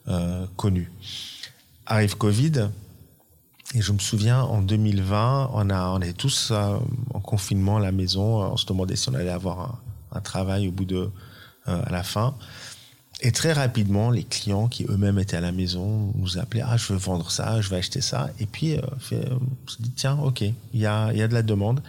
[0.10, 0.92] euh, connus.
[1.86, 2.70] Arrive Covid,
[3.76, 7.92] et je me souviens, en 2020, on, a, on était tous en confinement à la
[7.92, 8.44] maison.
[8.44, 9.80] On se demandait si on allait avoir un,
[10.18, 11.10] un travail au bout de,
[11.66, 12.36] à la fin.
[13.22, 16.92] Et très rapidement, les clients qui eux-mêmes étaient à la maison nous appelaient Ah, je
[16.92, 18.30] veux vendre ça, je veux acheter ça.
[18.40, 21.44] Et puis, euh, on se dit Tiens, ok, il y a, y a de la
[21.44, 21.82] demande.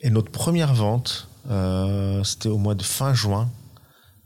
[0.00, 3.48] Et notre première vente, euh, c'était au mois de fin juin.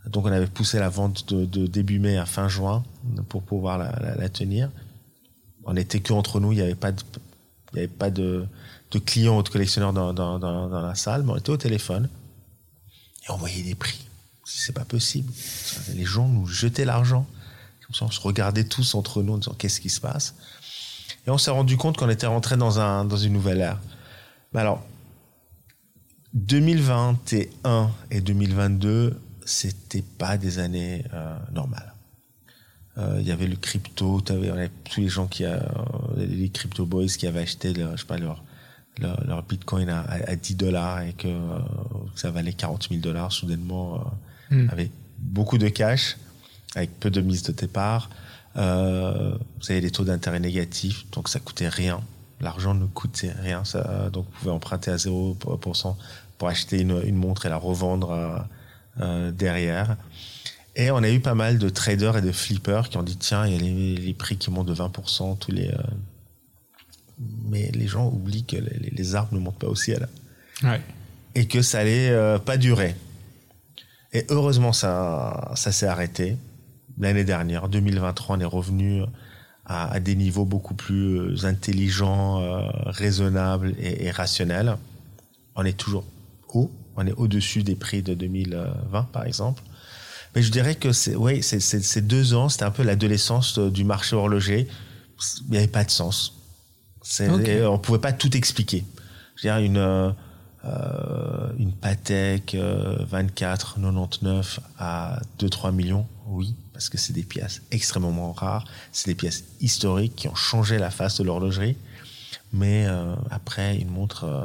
[0.06, 2.82] Donc, on avait poussé la vente de, début mai à fin juin
[3.28, 4.70] pour pouvoir la, tenir.
[5.64, 7.00] On n'était que entre nous, il n'y avait pas de,
[7.72, 8.46] avait pas de,
[9.06, 12.08] clients ou de collectionneurs dans, dans la salle, mais on était au téléphone.
[13.26, 14.03] Et on voyait des prix.
[14.44, 15.32] C'est pas possible.
[15.94, 17.26] Les gens nous jetaient l'argent.
[18.00, 20.34] On se regardait tous entre nous en disant qu'est-ce qui se passe?
[21.26, 23.80] Et on s'est rendu compte qu'on était rentré dans, un, dans une nouvelle ère.
[24.52, 24.84] Mais alors,
[26.34, 31.94] 2021 et 2022, c'était pas des années euh, normales.
[32.96, 35.58] Euh, il y avait le crypto, tous les gens qui, euh,
[36.16, 38.44] les crypto boys qui avaient acheté, je sais pas, leur,
[38.98, 41.58] leur, bitcoin à, à, 10 dollars et que, euh,
[42.14, 44.04] ça valait 40 000 dollars soudainement,
[44.54, 44.70] euh, hmm.
[44.70, 46.16] avec beaucoup de cash,
[46.74, 48.10] avec peu de mise de départ.
[48.56, 52.00] Euh, vous avez des taux d'intérêt négatifs, donc ça coûtait rien.
[52.40, 55.96] L'argent ne coûtait rien, ça, donc vous pouvez emprunter à 0%
[56.38, 58.46] pour acheter une, une montre et la revendre
[59.00, 59.96] euh, derrière.
[60.76, 63.44] Et on a eu pas mal de traders et de flippers qui ont dit tiens,
[63.44, 65.68] il y a les, les prix qui montent de 20%, tous les.
[65.68, 65.78] Euh,
[67.48, 70.08] mais les gens oublient que les, les, arbres ne montent pas au ciel.
[70.62, 70.80] Ouais.
[71.34, 72.94] Et que ça allait euh, pas durer.
[74.14, 76.36] Et heureusement, ça, ça s'est arrêté.
[76.98, 79.02] L'année dernière, 2023, on est revenu
[79.66, 84.76] à, à, des niveaux beaucoup plus euh, intelligents, euh, raisonnables et, et rationnels.
[85.56, 86.04] On est toujours
[86.52, 86.70] haut.
[86.96, 89.62] On est au-dessus des prix de 2020, par exemple.
[90.34, 94.68] Mais je dirais que c'est, ces deux ans, c'était un peu l'adolescence du marché horloger.
[95.46, 96.40] Il n'y avait pas de sens.
[97.02, 97.64] C'est, okay.
[97.64, 98.84] On pouvait pas tout expliquer.
[99.36, 100.14] Je veux dire, une,
[100.64, 107.62] euh, une Patek euh, 24 99 à 2-3 millions, oui, parce que c'est des pièces
[107.70, 108.64] extrêmement rares.
[108.92, 111.76] C'est des pièces historiques qui ont changé la face de l'horlogerie.
[112.52, 114.44] Mais euh, après, une montre euh,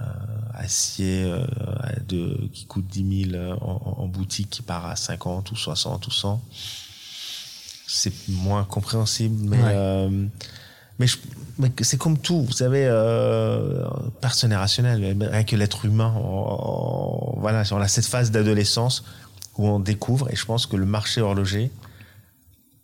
[0.00, 0.04] euh,
[0.52, 1.46] acier euh,
[2.06, 6.10] de, qui coûte 10 000 en, en, boutique qui part à 50 ou 60 ou
[6.10, 6.42] 100
[7.86, 10.10] c'est moins compréhensible mais Ouais.
[10.98, 11.06] Mais,
[11.82, 13.84] c'est comme tout vous savez euh,
[14.20, 19.04] personne n'est rationnel rien que l'être humain on- voilà on a cette phase d'adolescence
[19.58, 21.70] où on découvre et je pense que le marché horloger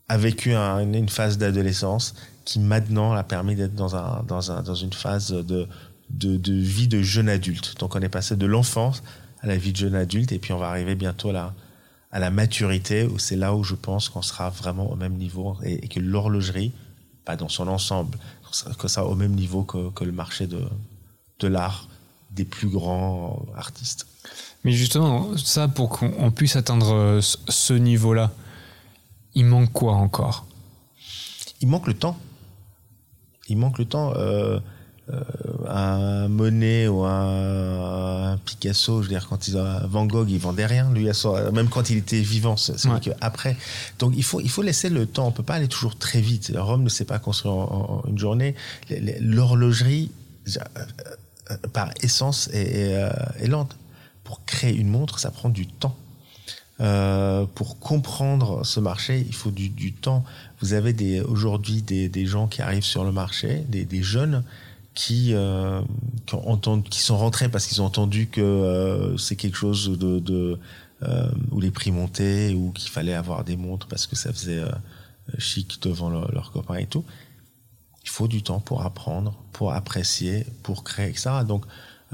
[0.08, 4.62] a vécu un- une phase d'adolescence qui maintenant a permis d'être dans un dans un
[4.62, 5.66] dans une phase de
[6.10, 7.74] de, vie de jeune adulte.
[7.80, 9.02] Donc on est passé de l'enfance
[9.40, 11.54] à la vie de jeune adulte et puis on va arriver bientôt à la,
[12.10, 15.56] à la maturité où c'est là où je pense qu'on sera vraiment au même niveau
[15.64, 16.72] et que l'horlogerie,
[17.24, 18.18] pas dans son ensemble,
[18.78, 20.62] que ça, au même niveau que, que le marché de,
[21.40, 21.88] de l'art
[22.30, 24.06] des plus grands artistes.
[24.64, 28.30] Mais justement, ça, pour qu'on on puisse atteindre euh, ce, niveau-là,
[29.34, 30.46] il manque quoi encore?
[31.60, 32.16] Il manque le temps.
[33.48, 34.12] Il manque le temps.
[34.16, 34.60] Euh,
[35.68, 40.66] un Monet ou un, Picasso, je veux dire, quand ils ont Van Gogh, il vendait
[40.66, 41.08] rien, lui,
[41.52, 42.56] même quand il était vivant.
[42.56, 42.98] C'est Ouais.
[43.20, 43.56] après,
[43.98, 45.26] donc il faut il faut laisser le temps.
[45.26, 46.52] On peut pas aller toujours très vite.
[46.56, 48.54] Rome ne s'est pas construit en, en- une journée.
[49.20, 50.10] L'horlogerie,
[50.48, 50.60] euh,
[51.50, 53.76] euh, par essence, est, est, euh, est lente.
[54.24, 55.96] Pour créer une montre, ça prend du temps.
[56.80, 60.24] Euh, pour comprendre ce marché, il faut du, du temps.
[60.60, 64.42] Vous avez aujourd'hui des, des gens qui arrivent sur le marché, des, des jeunes
[64.94, 65.80] qui, euh,
[66.26, 66.36] qui,
[66.90, 70.58] qui sont rentrés parce qu'ils ont entendu que euh, c'est quelque chose de, de
[71.02, 74.58] euh, où les prix montaient ou qu'il fallait avoir des montres parce que ça faisait
[74.58, 74.70] euh,
[75.38, 77.04] chic devant leur- leurs copains et tout.
[78.04, 81.30] Il faut du temps pour apprendre, pour apprécier, pour créer, etc.
[81.46, 81.64] Donc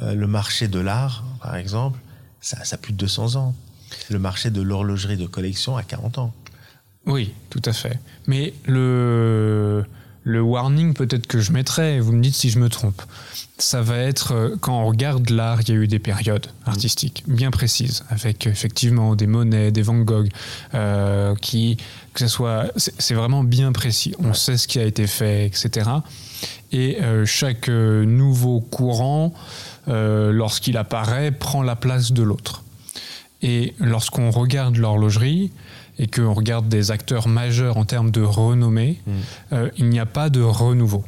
[0.02, 1.98] euh, le marché de l'art, par exemple,
[2.40, 3.54] ça, ça a plus de 200 ans.
[4.10, 6.34] Le marché de l'horlogerie de collection a 40 ans.
[7.06, 7.98] Oui, tout à fait.
[8.26, 9.84] Mais le,
[10.24, 13.02] le warning peut-être que je mettrais, et vous me dites si je me trompe,
[13.58, 17.24] ça va être euh, quand on regarde l'art, il y a eu des périodes artistiques
[17.26, 20.28] bien précises, avec effectivement des Monet, des Van Gogh,
[20.74, 21.76] euh, qui,
[22.14, 24.14] que ce soit, c'est vraiment bien précis.
[24.18, 25.90] On sait ce qui a été fait, etc.
[26.72, 29.32] Et euh, chaque euh, nouveau courant,
[29.88, 32.64] euh, lorsqu'il apparaît, prend la place de l'autre.
[33.40, 35.52] Et lorsqu'on regarde l'horlogerie
[35.98, 39.12] et qu'on regarde des acteurs majeurs en termes de renommée, Mm.
[39.52, 41.04] euh, il n'y a pas de renouveau.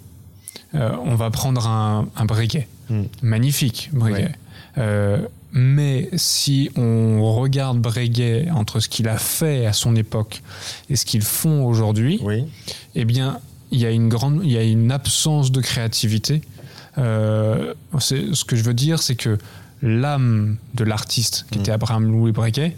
[0.75, 3.03] Euh, on va prendre un, un Breguet, Mm.
[3.23, 4.25] magnifique Breguet.
[4.25, 4.33] Ouais.
[4.79, 10.43] Euh, mais si on regarde Breguet entre ce qu'il a fait à son époque
[10.89, 12.45] et ce qu'ils font aujourd'hui, Oui.
[12.95, 13.39] eh bien,
[13.73, 16.43] il y a une grande, il y a une absence de créativité.
[16.99, 19.39] Euh, ce que je veux dire, c'est que
[19.83, 21.63] l'âme de l'artiste, qui Mm.
[21.63, 22.77] était Abraham Louis Breguet,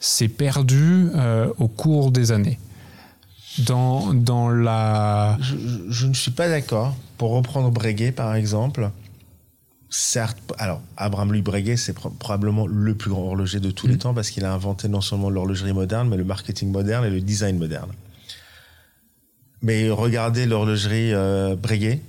[0.00, 2.58] s'est perdue euh, au cours des années.
[3.66, 5.36] Dans, dans la.
[5.40, 6.94] Je, je- je ne suis pas d'accord.
[7.16, 8.90] Pour reprendre Breguet, par exemple,
[9.90, 13.94] certes, alors Abraham Louis Breguet, c'est pro- probablement le plus grand horloger de tous les
[13.94, 13.98] Mm.
[13.98, 17.20] temps parce qu'il a inventé non seulement l'horlogerie moderne, mais le marketing moderne et le
[17.20, 17.90] design moderne.
[19.62, 22.00] Mais regardez l'horlogerie euh, Breguet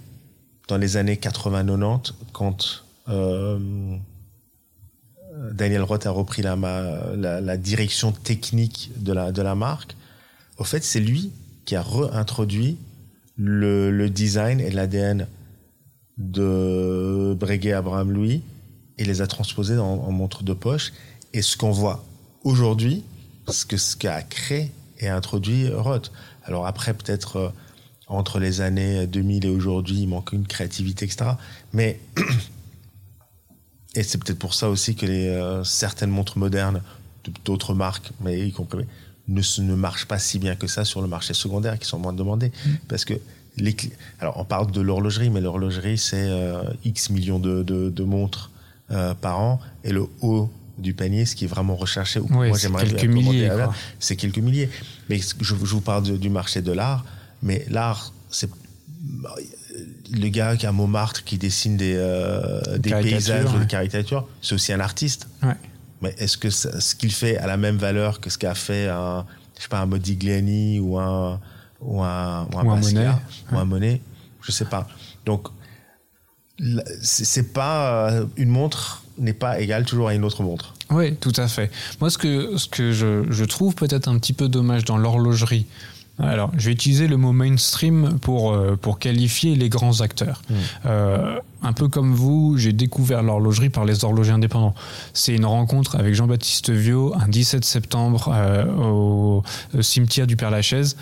[0.68, 3.58] dans les années 80-90, quand euh,
[5.54, 9.96] Daniel Roth a repris la, direction technique de la, de la marque.
[10.58, 11.32] Au fait, c'est lui
[11.66, 12.78] qui a réintroduit
[13.38, 15.28] le, le design et l'ADN
[16.18, 18.42] de Breguet Abraham Louis
[18.98, 20.92] et les a transposés en, en montre de poche.
[21.34, 22.04] Et ce qu'on voit
[22.44, 23.04] aujourd'hui,
[23.48, 26.12] ce que ce qu'a créé et introduit Roth.
[26.44, 27.50] Alors après, peut-être euh,
[28.08, 31.32] entre les années 2000 et aujourd'hui, il manque une créativité, etc.
[31.74, 32.00] Mais
[33.96, 36.82] et c'est peut-être pour ça aussi que les euh, certaines montres modernes
[37.46, 38.86] d'autres marques, mais y compris
[39.28, 42.14] ne, ne marchent pas si bien que ça sur le marché secondaire, qui sont moins
[42.14, 42.70] demandés, mmh.
[42.88, 43.14] parce que
[43.58, 43.76] les
[44.20, 48.52] alors on parle de l'horlogerie, mais l'horlogerie c'est euh, X millions de, de, de montres
[48.92, 52.58] euh, par an, et le haut du panier, ce qui est vraiment recherché, oui, moi
[52.58, 53.52] j'aimerais quelques milliers,
[54.00, 54.70] c'est quelques milliers.
[55.10, 57.04] Mais je, je vous parle de, du marché de l'art,
[57.44, 58.50] mais l'art c'est
[60.12, 63.56] le gars qui a Montmartre qui dessine des, euh, des paysages ouais.
[63.56, 65.28] ou des caricatures, c'est aussi un artiste.
[65.44, 65.56] Ouais.
[66.02, 68.88] Mais est-ce que ça, ce qu'il fait a la même valeur que ce qu'a fait
[68.88, 69.26] un,
[69.58, 71.40] je sais pas, un Modigliani ou un,
[71.82, 73.08] ou un, ou un, ou un Monet,
[73.52, 74.02] ou un Monet?
[74.42, 74.88] Je sais pas.
[75.26, 75.48] Donc,
[77.02, 80.74] c'est pas euh, une montre n'est pas égale toujours à une autre montre.
[80.90, 81.70] Oui, tout à fait.
[82.00, 85.68] Moi, ce que, ce que je, je trouve peut-être un petit peu dommage dans l'horlogerie,
[86.20, 90.42] alors, je vais utiliser le mot mainstream pour, euh, pour qualifier les grands acteurs.
[90.50, 90.54] Mmh.
[90.86, 94.76] Euh, un peu comme vous, j'ai découvert l'horlogerie par les horlogers indépendants.
[95.14, 99.44] C'est une rencontre avec Jean-Baptiste Viau un 17 septembre euh, au,
[99.78, 100.96] au, cimetière du Père-Lachaise.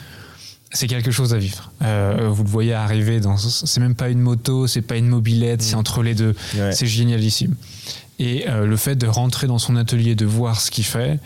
[0.71, 1.71] C'est quelque chose à vivre.
[1.81, 3.37] Euh, vous le voyez arriver dans.
[3.37, 5.63] C'est même pas une moto, c'est pas une mobilette, mmh.
[5.63, 6.35] c'est entre les deux.
[6.55, 6.71] Ouais.
[6.73, 7.55] C'est génialissime.
[8.19, 11.19] Et euh, le fait de rentrer dans son atelier, de voir ce qu'il fait,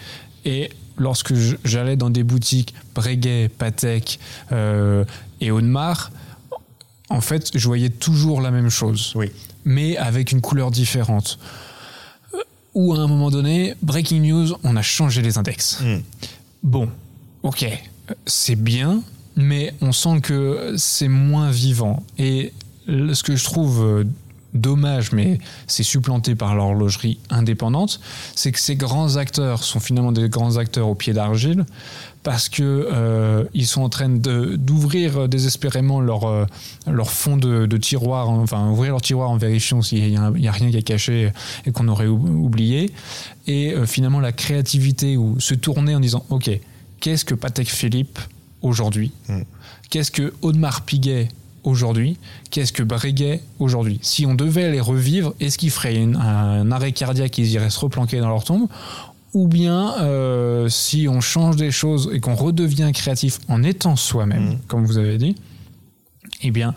[0.46, 1.34] et lorsque
[1.66, 4.20] j'allais dans des boutiques Breguet, Patek
[4.52, 5.06] euh,
[5.40, 6.12] et Audemars,
[7.10, 9.32] en fait, je voyais toujours la même chose, oui.
[9.66, 11.40] mais avec une couleur différente.
[12.74, 15.82] Ou à un moment donné, breaking news, on a changé les index.
[15.82, 15.98] Mm.
[16.64, 16.90] Bon,
[17.44, 17.66] ok,
[18.26, 19.04] c'est bien,
[19.36, 22.04] mais on sent que c'est moins vivant.
[22.18, 22.54] Et
[22.88, 24.06] ce que je trouve
[24.54, 28.00] dommage, mais c'est supplanté par l'horlogerie indépendante,
[28.36, 31.66] c'est que ces grands acteurs sont finalement des grands acteurs au pied d'argile
[32.24, 36.46] parce que euh, ils sont en train d'ouvrir désespérément leur euh,
[36.86, 40.52] leur fond de, de, tiroir, enfin ouvrir leur tiroir en vérifiant s'il n'y a, a,
[40.52, 41.32] rien qui est caché
[41.66, 42.92] et qu'on aurait oublié,
[43.48, 46.52] et euh, finalement la créativité ou se tourner en disant ok
[47.00, 48.20] qu'est-ce que Patek Philippe
[48.62, 49.42] aujourd'hui, mm.
[49.90, 51.30] qu'est-ce que Audemars Piguet
[51.64, 52.18] aujourd'hui,
[52.50, 54.00] qu'est-ce que Breguet aujourd'hui?
[54.02, 57.80] Si on devait les revivre, est-ce qu'ils feraient une, un arrêt cardiaque, ils iraient se
[57.80, 58.68] replanquer dans leur tombe?
[59.34, 64.50] Ou bien euh, si on change des choses et qu'on redevient créatif en étant soi-même,
[64.54, 64.60] mmh.
[64.68, 65.36] comme vous avez dit,
[66.44, 66.74] eh bien,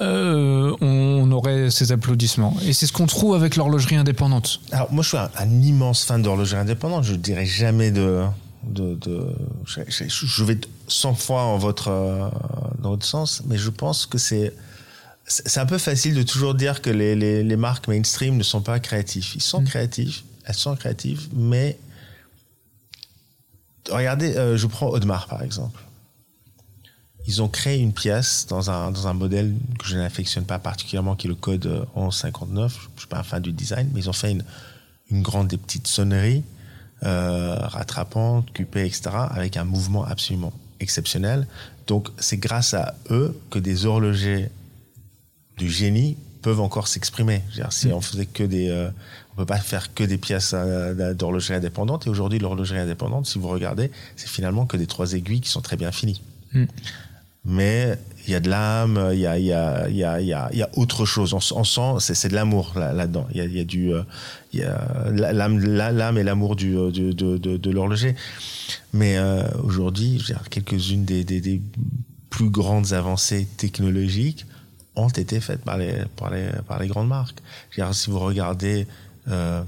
[0.00, 2.56] euh, on aurait ces applaudissements.
[2.66, 4.60] Et c'est ce qu'on trouve avec l'horlogerie indépendante.
[4.70, 7.04] Alors, moi, je suis un, un immense fan d'horlogerie indépendante.
[7.04, 8.22] Je ne dirais jamais de.
[8.64, 9.26] de, de
[9.64, 10.58] je, je, je, vais
[10.88, 12.28] 100 fois en votre, euh,
[12.78, 14.52] dans votre sens, mais je pense que c'est.
[15.30, 18.62] C'est un peu facile de toujours dire que les, les, les marques mainstream ne sont
[18.62, 19.34] pas créatifs.
[19.34, 19.64] Ils sont mmh.
[19.66, 21.78] créatifs, elles sont créatives, mais
[23.90, 25.82] regardez, euh, je prends Audemars par exemple.
[27.26, 31.14] Ils ont créé une pièce dans un, dans un modèle que je n'affectionne pas particulièrement,
[31.14, 32.72] qui est le code 1159.
[32.72, 34.44] Je ne suis pas un fan du design, mais ils ont fait une,
[35.10, 36.42] une grande des petites sonneries
[37.04, 41.46] euh, rattrapantes, cupées, etc., avec un mouvement absolument exceptionnel.
[41.86, 44.50] Donc c'est grâce à eux que des horlogers
[45.56, 47.42] du génie peuvent encore s'exprimer.
[47.70, 48.90] Si on faisait que des, euh,
[49.32, 52.06] on peut pas faire que des pièces euh, d'horlogerie indépendante.
[52.06, 55.60] Et aujourd'hui, l'horlogerie indépendante, si vous regardez, c'est finalement que des trois aiguilles qui sont
[55.60, 56.22] très bien finies.
[56.52, 56.64] Mm.
[57.44, 60.20] Mais il y a de l'âme, il y a, il y a, il y a,
[60.20, 61.32] il y a, autre chose.
[61.32, 63.26] On, on sent, c'est de l'amour là, là-dedans.
[63.30, 64.02] Il y a, il y a du, euh,
[64.52, 68.14] il y a l'âme, l'âme et l'amour du, du, de, de, de l'horloger.
[68.92, 71.60] Mais euh, aujourd'hui, quelques-unes des, des, des
[72.30, 74.46] plus grandes avancées technologiques
[74.96, 77.40] ont été faites par les, par les, par les grandes marques.
[77.74, 78.86] Dire, si vous regardez
[79.28, 79.62] euh,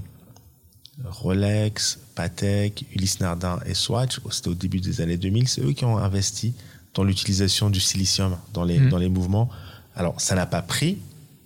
[1.05, 5.85] Rolex, Patek, Ulysse Nardin et Swatch, c'était au début des années 2000, c'est eux qui
[5.85, 6.55] ont investi
[6.95, 8.89] dans l'utilisation du silicium dans les, mmh.
[8.89, 9.49] dans les mouvements.
[9.95, 10.99] Alors, ça n'a pas pris,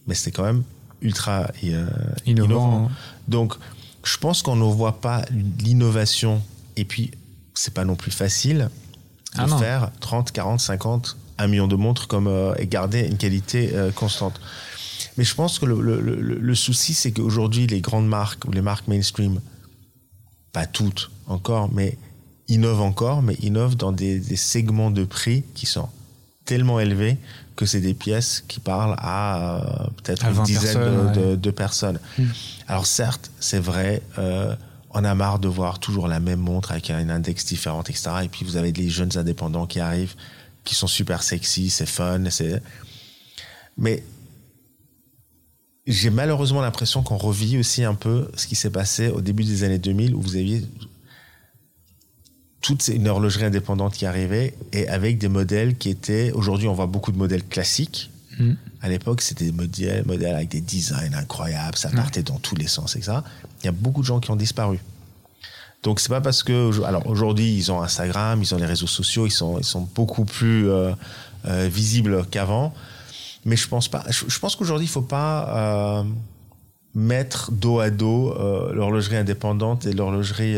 [0.07, 0.63] mais c'était quand même
[1.03, 1.87] ultra euh,
[2.27, 2.47] innovant.
[2.47, 2.91] innovant.
[3.29, 3.55] Donc,
[4.05, 5.25] je pense qu'on ne voit pas
[5.59, 6.43] l'innovation.
[6.77, 7.13] Et puis,
[7.55, 8.71] c'est pas non plus facile
[9.37, 13.17] de ah faire 30, 40, 50 un million de montres comme euh, et garder une
[13.17, 14.41] qualité euh, constante.
[15.17, 18.53] Mais je pense que le, le, le, le souci, c'est qu'aujourd'hui, les grandes marques ou
[18.53, 19.41] les marques mainstream,
[20.53, 21.99] pas toutes encore, mais
[22.49, 25.89] innovent encore, mais innovent dans des, des segments de prix qui sont
[26.45, 27.17] tellement élevé
[27.57, 31.27] que c'est des pièces qui parlent à euh, peut-être une 20 dizaine personnes, de, ouais.
[31.31, 32.01] de- de personnes.
[32.19, 32.25] Mm.
[32.69, 34.55] Alors certes, c'est vrai, euh,
[34.91, 38.11] on a marre de voir toujours la même montre avec un index différent, etc.
[38.25, 40.15] Et puis vous avez des jeunes indépendants qui arrivent,
[40.65, 42.61] qui sont super sexy, c'est fun, c'est.
[43.79, 44.03] Mais
[45.87, 49.65] j'ai malheureusement l'impression qu'on revit aussi un peu ce qui s'est passé au début des
[49.65, 50.63] années 2000 où vous aviez
[52.65, 56.87] toute une horlogerie indépendante qui arrivait et avec des modèles qui étaient aujourd'hui on voit
[56.87, 58.11] beaucoup de modèles classiques.
[58.39, 58.55] Mm.
[58.81, 62.67] à l'époque c'était des modèles, modèles avec des designs incroyables ça partait dans tous les
[62.67, 63.19] sens etc
[63.63, 64.81] il y a beaucoup de gens qui ont disparu.
[65.83, 69.27] Donc c'est pas parce que alors aujourd'hui ils ont Instagram ils ont les réseaux sociaux
[69.27, 70.93] ils sont ils sont beaucoup plus euh,
[71.47, 72.73] euh, visibles qu'avant.
[73.45, 76.05] Mais je pense pas je, je pense qu'aujourd'hui il faut pas euh,
[76.95, 78.35] mettre dos à dos
[78.73, 80.57] l'horlogerie indépendante et l'horlogerie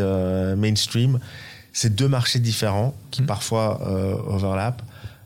[0.56, 1.18] mainstream
[1.78, 3.26] c'est deux marchés différents qui Mm.
[3.26, 4.82] parfois euh, overlappent.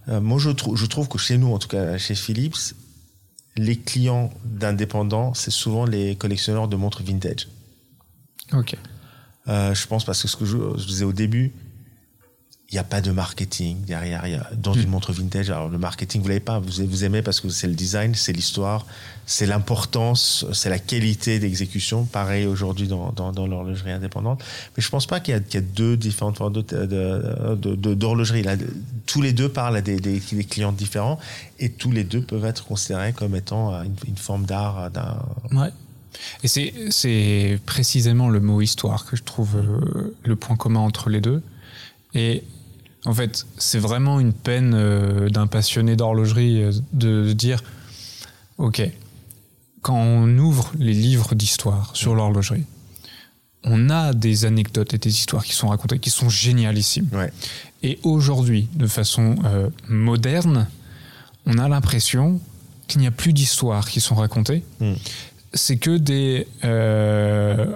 [0.09, 2.75] Euh, moi, je, trou- je trouve que chez nous, en tout cas chez Philips,
[3.57, 7.47] les clients d'indépendants, c'est souvent les collectionneurs de montres vintage.
[8.53, 8.75] Ok.
[9.49, 11.53] Euh, je pense parce que ce que je, je disais au début,
[12.73, 14.25] il n'y a pas de marketing derrière.
[14.29, 16.61] Y a, dans une montre vintage, alors le marketing, vous l'avez pas.
[16.61, 18.87] Vous, vous aimez parce que c'est le design, c'est l'histoire,
[19.27, 22.05] c'est l'importance, c'est la qualité d'exécution.
[22.05, 24.45] Pareil aujourd'hui dans, dans, dans l'horlogerie indépendante.
[24.77, 27.57] Mais je pense pas qu'il y, a- qu'il y a deux différentes formes de- de-
[27.57, 28.45] de- de- d'horlogerie.
[28.45, 28.55] Là,
[29.07, 31.19] tous les deux parlent à des, des, des clients différents
[31.59, 34.79] et tous les deux peuvent être considérés comme étant euh, une, une forme d'art.
[34.97, 35.71] euh, Ouais.
[36.45, 41.09] Et c'est, c'est précisément le mot histoire que je trouve euh, le point commun entre
[41.11, 41.43] les deux.
[42.15, 42.43] Et
[43.07, 47.63] en fait, c'est vraiment une peine euh, d'un passionné d'horlogerie euh, de, de dire
[48.59, 48.83] Ok,
[49.81, 52.65] quand on ouvre les livres d'histoire sur l'horlogerie,
[53.65, 57.09] on a des anecdotes et des histoires qui sont racontées qui sont génialissimes.
[57.13, 57.33] Ouais.
[57.83, 60.69] Et aujourd'hui, de façon euh, moderne,
[61.47, 62.39] on a l'impression
[62.87, 64.63] qu'il n'y a plus d'histoires qui sont racontées.
[64.81, 64.93] Mm.
[65.55, 66.47] C'est que des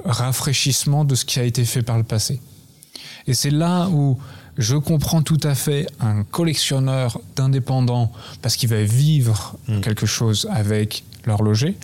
[0.04, 2.40] rafraîchissements de ce qui a été fait par le passé.
[3.26, 4.16] Et c'est là où
[4.58, 9.80] je comprends tout à fait un collectionneur d'indépendants parce qu'il va vivre Mm.
[9.80, 11.76] quelque chose avec l'horloger,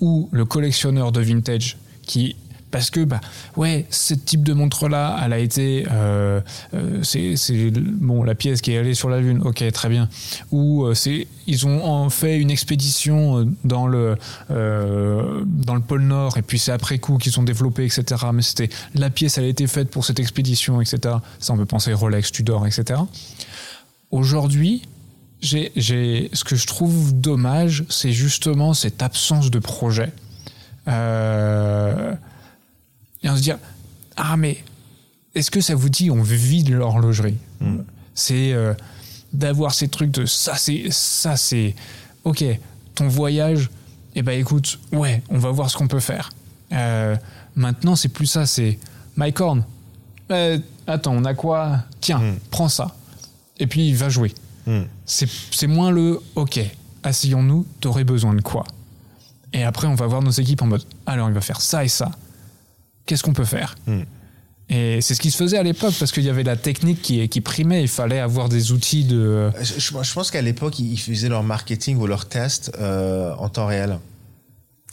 [0.00, 2.36] ou le collectionneur de vintage qui
[2.70, 3.20] parce que bah
[3.56, 6.40] ouais ce type de montre là elle a été euh,
[6.74, 10.08] euh, c'est bon la pièce qui est allée sur la lune ok très bien.
[10.50, 14.16] Ou euh, c'est ils ont fait une expédition euh, dans le
[14.48, 18.68] dans le pôle nord et puis c'est après coup qu'ils ont développé etc mais c'était
[18.94, 22.32] la pièce elle a été faite pour cette expédition etc ça on peut penser Rolex
[22.32, 23.00] Tudor etc
[24.10, 24.82] aujourd'hui
[25.40, 30.12] j'ai, ce que je trouve dommage, c'est justement cette absence de projet.
[30.88, 32.14] Euh,
[33.22, 33.52] et on se dit,
[34.16, 34.58] ah mais
[35.34, 37.78] est-ce que ça vous dit on vide l'horlogerie Mm.
[38.14, 38.72] C'est euh,
[39.32, 41.74] d'avoir ces trucs de ça c'est ça c'est
[42.24, 42.44] ok
[42.94, 43.68] ton voyage
[44.14, 46.30] eh ben écoute ouais on va voir ce qu'on peut faire.
[46.72, 47.16] Euh,
[47.56, 48.78] maintenant c'est plus ça c'est
[49.16, 49.64] Mike Horn.
[50.30, 51.80] Euh, attends on a quoi?
[52.00, 52.38] Tiens Mm.
[52.52, 52.94] prends ça
[53.58, 54.32] et puis va jouer.
[54.66, 54.82] Mm.
[55.04, 56.60] C'est c'est moins le OK,
[57.02, 58.64] asseyons-nous, t'aurais besoin de quoi?
[59.52, 61.88] Et après, on va voir nos équipes en mode alors, il va faire ça et
[61.88, 62.12] ça.
[63.08, 64.02] Qu'est-ce qu'on peut faire Mm.
[64.70, 67.26] Et c'est ce qui se faisait à l'époque parce qu'il y avait la technique qui,
[67.30, 67.80] qui primait.
[67.80, 69.50] Il fallait avoir des outils de.
[69.62, 73.98] Je, pense qu'à l'époque, ils faisaient leur marketing ou leur test euh, en temps réel.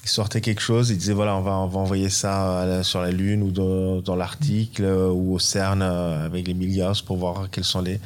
[0.05, 3.01] Ils sortaient quelque chose, ils disaient voilà, on va, on va envoyer ça la- sur
[3.01, 7.18] la Lune ou dans, dans l'Arctique euh, ou au CERN euh, avec les milliards pour
[7.18, 7.99] voir quels sont les.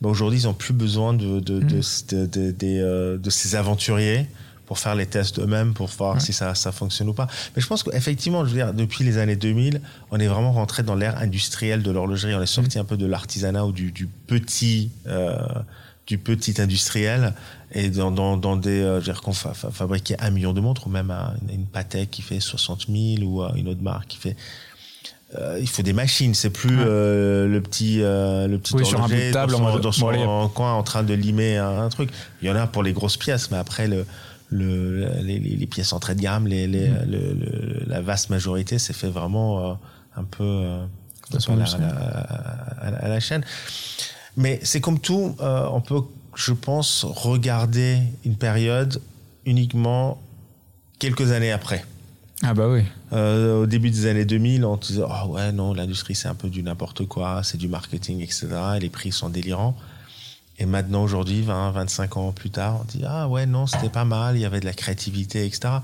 [0.00, 1.80] Ben, Aujourd'hui, ils n'ont plus besoin de, de, de,
[2.10, 4.28] de, de- des, euh, de ces aventuriers
[4.68, 6.20] pour faire les tests eux-mêmes, pour voir Ouais.
[6.20, 7.26] si ça, ça fonctionne ou pas.
[7.56, 10.82] Mais je pense qu'effectivement, je veux dire, depuis les années 2000, on est vraiment rentré
[10.82, 12.34] dans l'ère industrielle de l'horlogerie.
[12.34, 15.36] On est sorti un peu de l'artisanat ou du, du petit, euh,
[16.06, 17.32] du petit industriel
[17.72, 20.52] et dans, dans, dans des, euh, je veux dire, qu'on fa- fa- fabriquait un million
[20.52, 23.82] de montres ou même un- une Patek qui fait 60 000 ou euh, une autre
[23.82, 24.36] marque qui fait
[25.38, 28.98] euh, il faut des machines, c'est plus euh, le petit euh, le petit Oui, sur
[29.02, 31.12] un bout de horloger table, dans en son, mode, dans son coin en train de
[31.12, 32.08] limer un, un truc.
[32.40, 34.06] Il y en a pour les grosses pièces, mais après le
[34.50, 37.04] le, les, les, pièces entrée de gamme, les, les, Mm.
[37.06, 39.74] le, le- la vaste majorité, c'est fait vraiment euh,
[40.16, 40.86] un peu euh, à,
[41.32, 41.84] la, industrielle.
[41.84, 43.44] à la- à la- à la chaîne.
[44.36, 46.00] Mais c'est comme tout, euh, on peut,
[46.34, 49.00] je pense, regarder une période
[49.44, 50.20] uniquement
[50.98, 51.84] quelques années après.
[52.42, 52.82] Ah bah oui.
[53.10, 56.62] Au début des années 2000, on disait oh ouais non l'industrie c'est un peu du
[56.62, 58.46] n'importe quoi, c'est du marketing etc.
[58.76, 59.74] Et les prix sont délirants.
[60.58, 64.04] Et maintenant aujourd'hui, 20, 25 ans plus tard, on dit ah ouais non c'était pas
[64.04, 65.74] mal, il y avait de la créativité etc.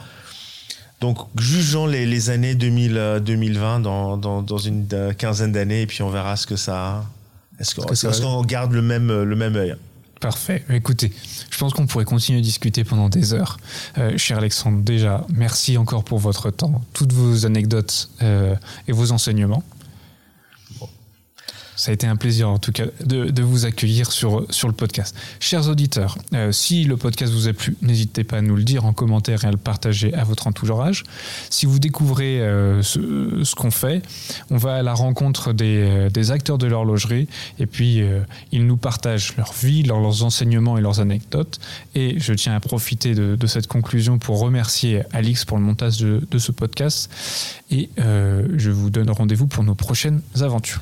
[1.01, 5.83] Donc jugeons les, les années 2000, euh, 2020 dans, dans, dans une euh, quinzaine d'années
[5.83, 7.05] et puis on verra ce que ça.
[7.61, 9.77] Est-ce qu'on garde le même le même œil?
[10.25, 10.65] Parfait.
[10.71, 11.13] Écoutez,
[11.51, 13.59] je pense qu'on pourrait continuer à discuter pendant des heures.
[13.99, 18.55] Euh, cher Alexandre, déjà, merci encore pour votre temps, toutes vos anecdotes euh,
[18.89, 19.63] et vos enseignements.
[21.85, 25.15] Ça a été un plaisir en tout cas de, vous accueillir sur, sur le podcast.
[25.39, 28.87] Chers auditeurs, euh, si le podcast vous a plu, n'hésitez pas à nous le dire
[28.87, 31.05] en commentaire et à le partager à votre entourage.
[31.51, 34.01] Si vous découvrez euh, ce, qu'on fait,
[34.49, 37.29] on va à la rencontre des, euh, des acteurs de l'horlogerie
[37.59, 38.01] et puis
[38.51, 41.61] ils nous partagent leur vie, leurs enseignements et leurs anecdotes.
[41.95, 46.27] Et je tiens à profiter de, cette conclusion pour remercier Alix pour le montage de,
[46.31, 47.11] de ce podcast
[47.71, 50.81] et je vous donne rendez-vous pour nos prochaines aventures.